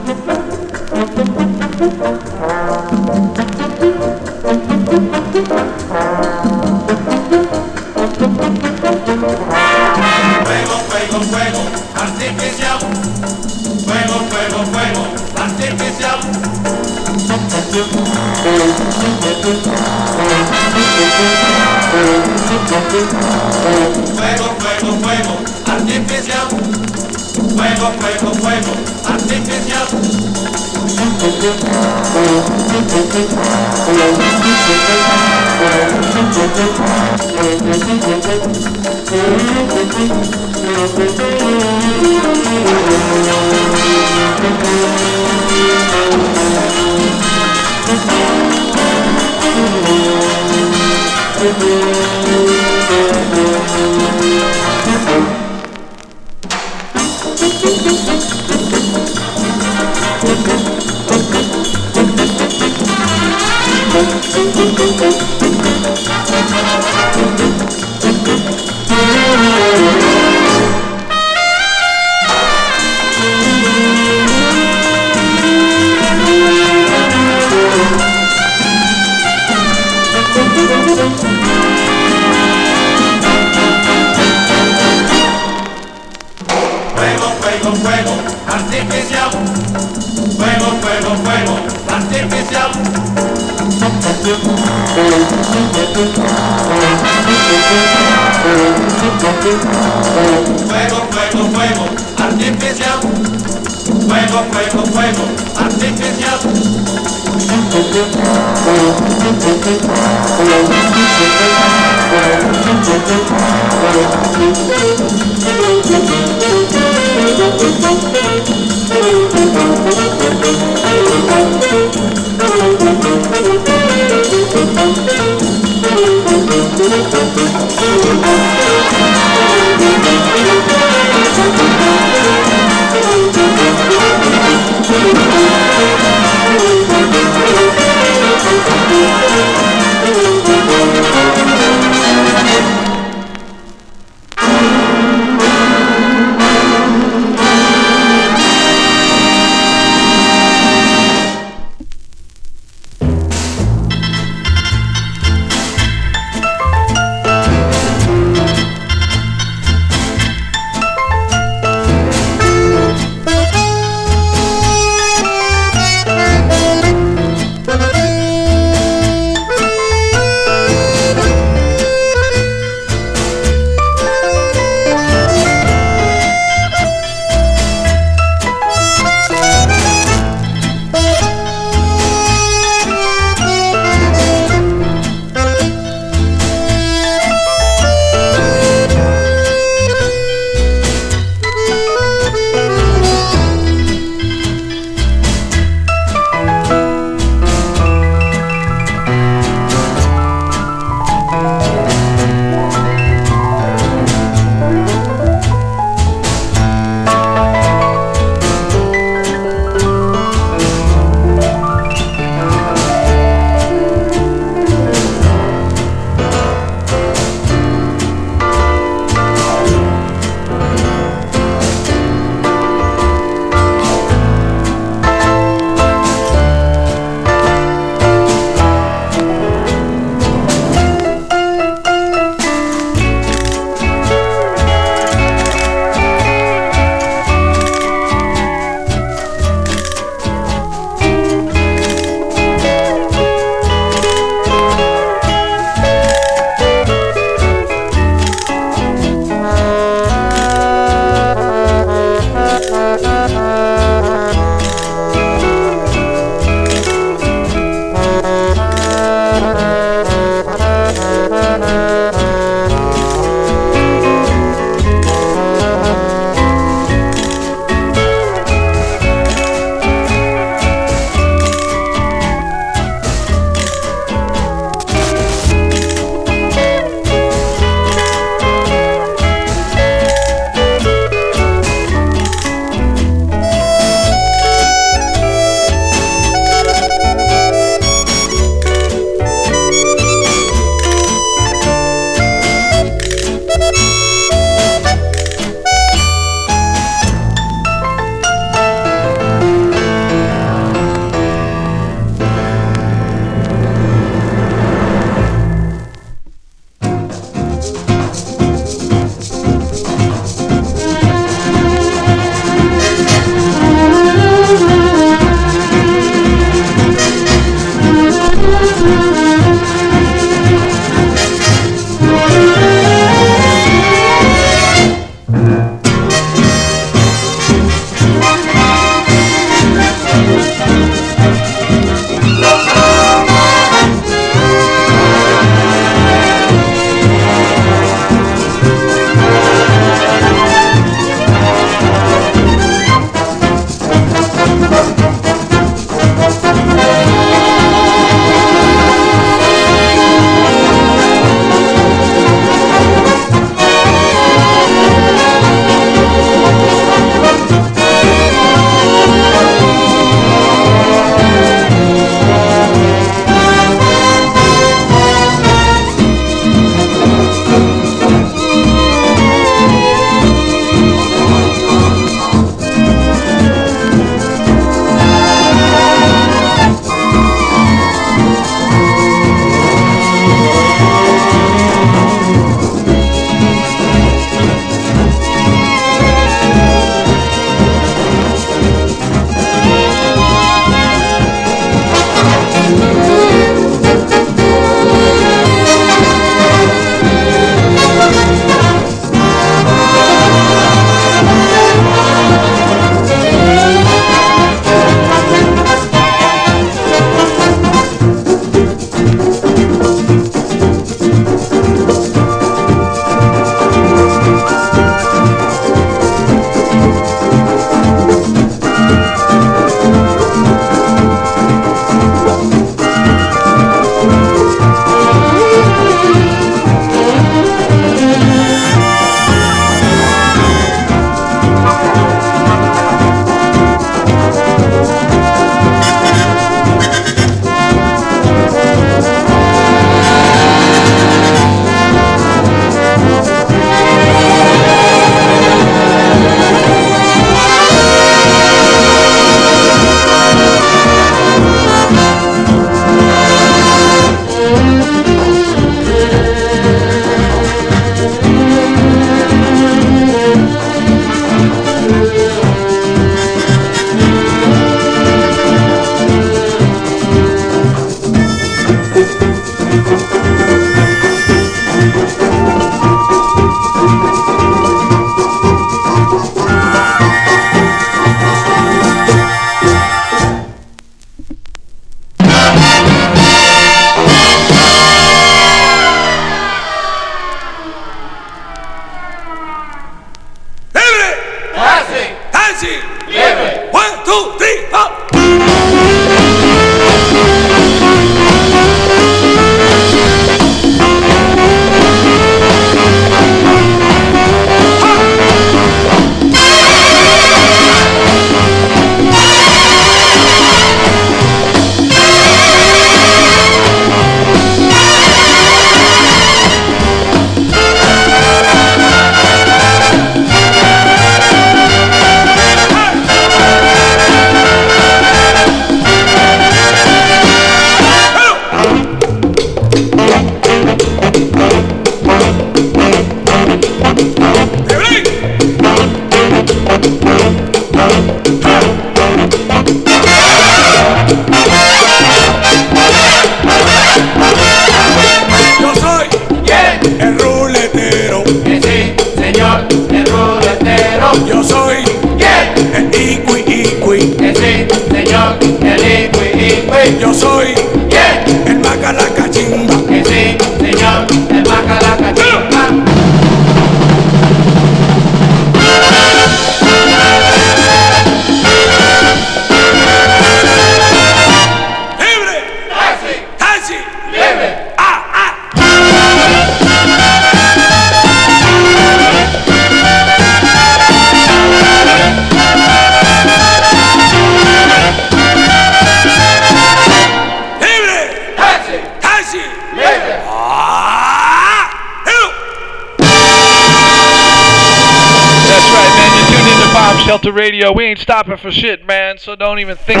Shit, 598.58 598.86
man. 598.86 599.18
So 599.18 599.36
don't 599.36 599.58
even 599.60 599.76
think 599.76 600.00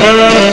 Thank. 0.00 0.47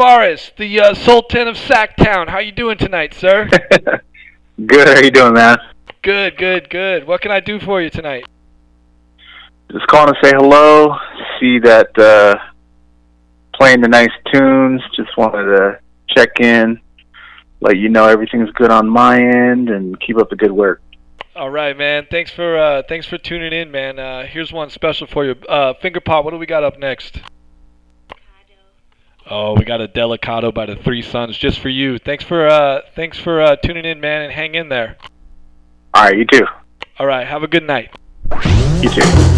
Tavares, 0.00 0.56
the 0.56 0.80
uh, 0.80 0.94
Sultan 0.94 1.46
of 1.46 1.56
Sacktown. 1.56 2.28
How 2.28 2.38
you 2.38 2.52
doing 2.52 2.78
tonight, 2.78 3.12
sir? 3.12 3.50
Good, 4.66 4.88
how 4.88 4.98
you 4.98 5.10
doing, 5.10 5.34
man? 5.34 5.58
good, 6.02 6.38
good, 6.38 6.70
good. 6.70 7.06
What 7.06 7.20
can 7.20 7.30
I 7.30 7.40
do 7.40 7.60
for 7.60 7.82
you 7.82 7.90
tonight? 7.90 8.24
Just 9.70 9.86
calling 9.88 10.14
to 10.14 10.20
say 10.22 10.32
hello. 10.34 10.96
See 11.38 11.58
that 11.58 11.98
uh, 11.98 12.34
playing 13.54 13.82
the 13.82 13.88
nice 13.88 14.10
tunes. 14.32 14.80
Just 14.96 15.14
wanted 15.18 15.44
to 15.54 15.78
check 16.08 16.40
in, 16.40 16.80
let 17.60 17.76
you 17.76 17.90
know 17.90 18.06
everything's 18.06 18.50
good 18.52 18.70
on 18.70 18.88
my 18.88 19.18
end, 19.18 19.68
and 19.68 20.00
keep 20.00 20.16
up 20.16 20.30
the 20.30 20.36
good 20.36 20.52
work. 20.52 20.80
All 21.36 21.50
right, 21.50 21.76
man. 21.76 22.06
Thanks 22.10 22.30
for 22.30 22.58
uh, 22.58 22.82
thanks 22.88 23.06
for 23.06 23.18
tuning 23.18 23.52
in, 23.52 23.70
man. 23.70 23.98
Uh, 23.98 24.24
here's 24.24 24.50
one 24.50 24.70
special 24.70 25.06
for 25.06 25.26
you. 25.26 25.32
Uh, 25.46 25.74
Finger 25.74 26.00
Pop. 26.00 26.24
What 26.24 26.30
do 26.30 26.38
we 26.38 26.46
got 26.46 26.64
up 26.64 26.78
next? 26.78 27.20
Got 29.70 29.80
a 29.80 29.86
Delicado 29.86 30.52
by 30.52 30.66
the 30.66 30.74
Three 30.74 31.00
Suns 31.00 31.38
just 31.38 31.60
for 31.60 31.68
you. 31.68 31.96
Thanks 31.96 32.24
for 32.24 32.48
uh, 32.48 32.80
thanks 32.96 33.16
for 33.16 33.40
uh, 33.40 33.54
tuning 33.54 33.84
in, 33.84 34.00
man, 34.00 34.22
and 34.22 34.32
hang 34.32 34.56
in 34.56 34.68
there. 34.68 34.96
All 35.94 36.02
right, 36.02 36.18
you 36.18 36.24
too. 36.24 36.44
All 36.98 37.06
right, 37.06 37.24
have 37.24 37.44
a 37.44 37.46
good 37.46 37.62
night. 37.62 37.94
You 38.82 38.90
too. 38.90 39.29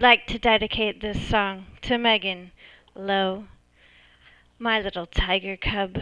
Would 0.00 0.06
like 0.06 0.26
to 0.26 0.38
dedicate 0.38 1.02
this 1.02 1.28
song 1.28 1.66
to 1.82 1.98
Megan 1.98 2.52
Lowe, 2.94 3.44
my 4.58 4.80
little 4.80 5.04
tiger 5.04 5.58
cub. 5.58 5.98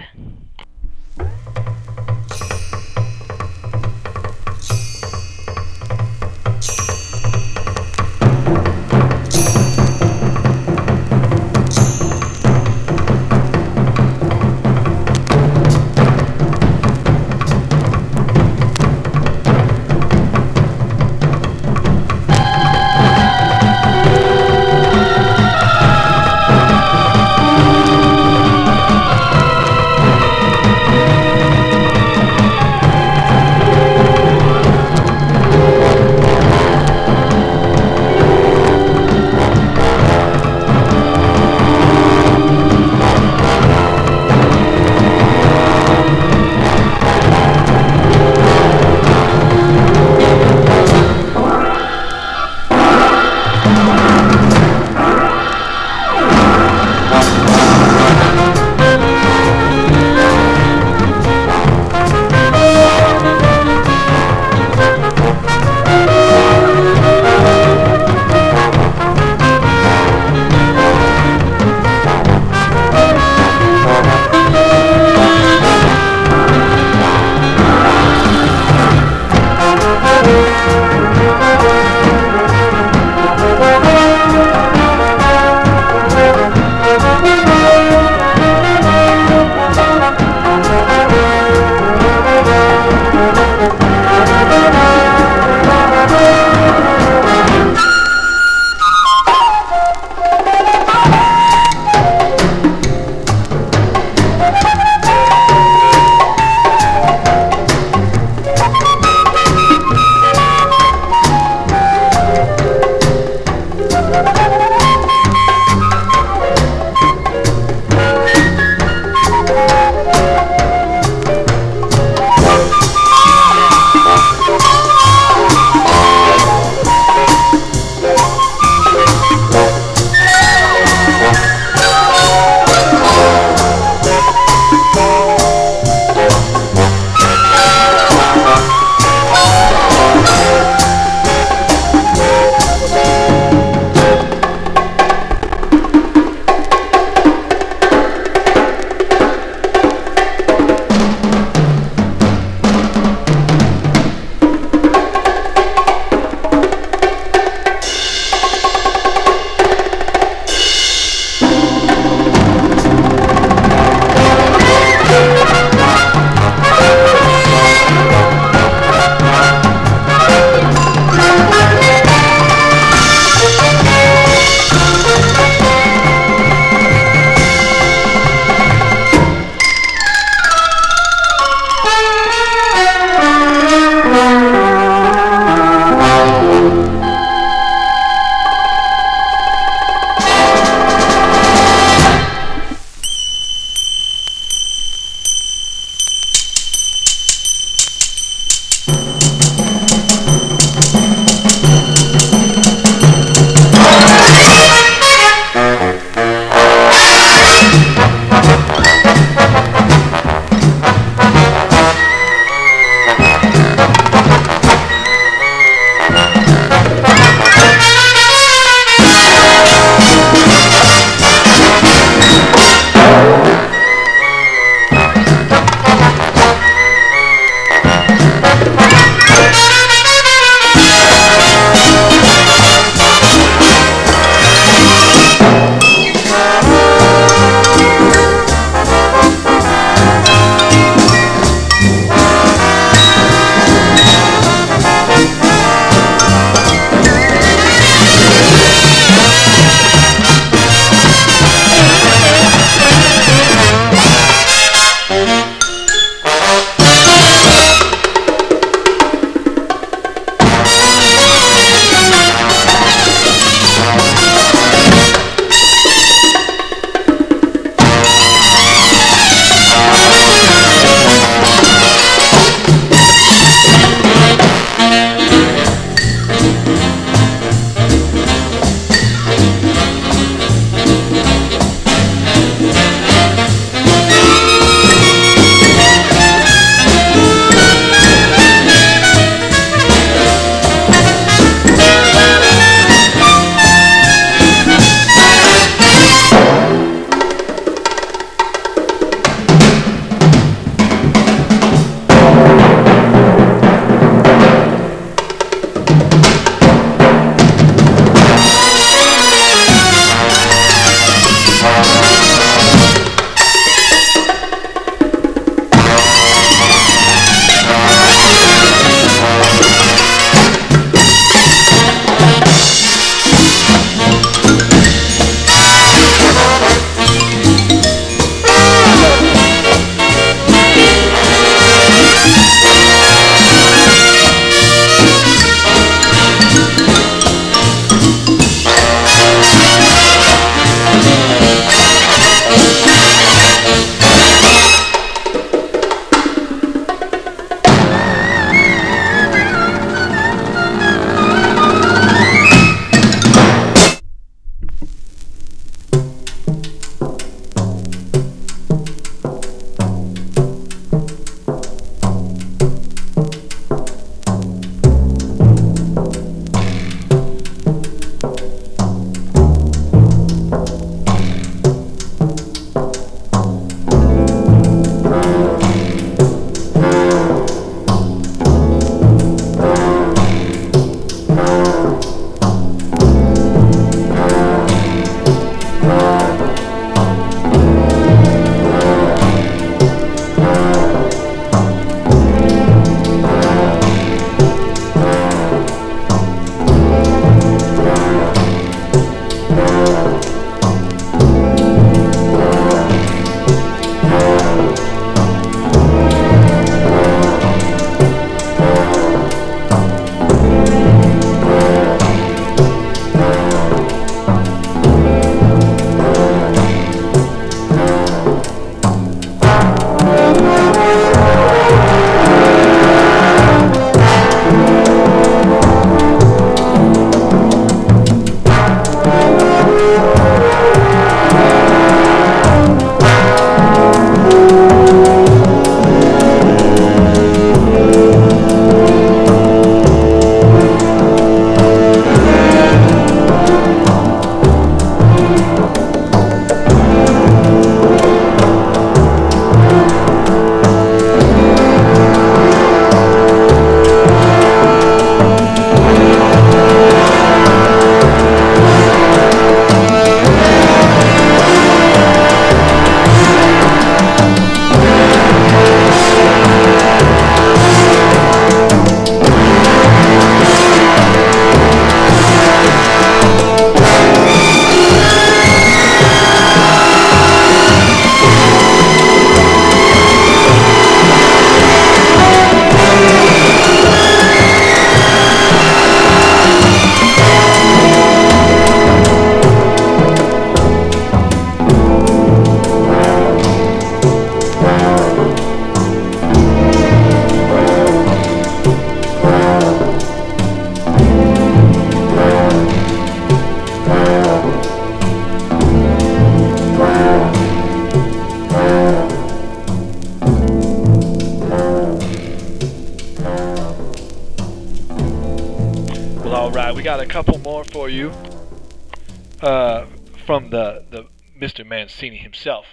Mancini 521.99 522.19
himself. 522.19 522.65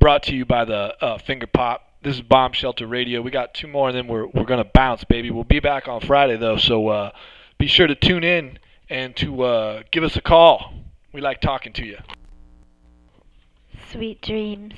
Brought 0.00 0.24
to 0.24 0.34
you 0.34 0.44
by 0.44 0.64
the 0.64 0.96
uh, 1.00 1.18
Finger 1.18 1.46
Pop. 1.46 1.82
This 2.02 2.16
is 2.16 2.22
Bomb 2.22 2.54
Shelter 2.54 2.84
Radio. 2.84 3.22
We 3.22 3.30
got 3.30 3.54
two 3.54 3.68
more, 3.68 3.88
and 3.88 3.96
then 3.96 4.08
we're, 4.08 4.26
we're 4.26 4.44
going 4.44 4.62
to 4.62 4.68
bounce, 4.74 5.04
baby. 5.04 5.30
We'll 5.30 5.44
be 5.44 5.60
back 5.60 5.86
on 5.86 6.00
Friday, 6.00 6.36
though, 6.36 6.56
so 6.56 6.88
uh, 6.88 7.12
be 7.56 7.68
sure 7.68 7.86
to 7.86 7.94
tune 7.94 8.24
in 8.24 8.58
and 8.90 9.14
to 9.18 9.42
uh, 9.42 9.82
give 9.92 10.02
us 10.02 10.16
a 10.16 10.20
call. 10.20 10.74
We 11.12 11.20
like 11.20 11.40
talking 11.40 11.72
to 11.74 11.86
you. 11.86 11.98
Sweet 13.92 14.20
dreams. 14.22 14.74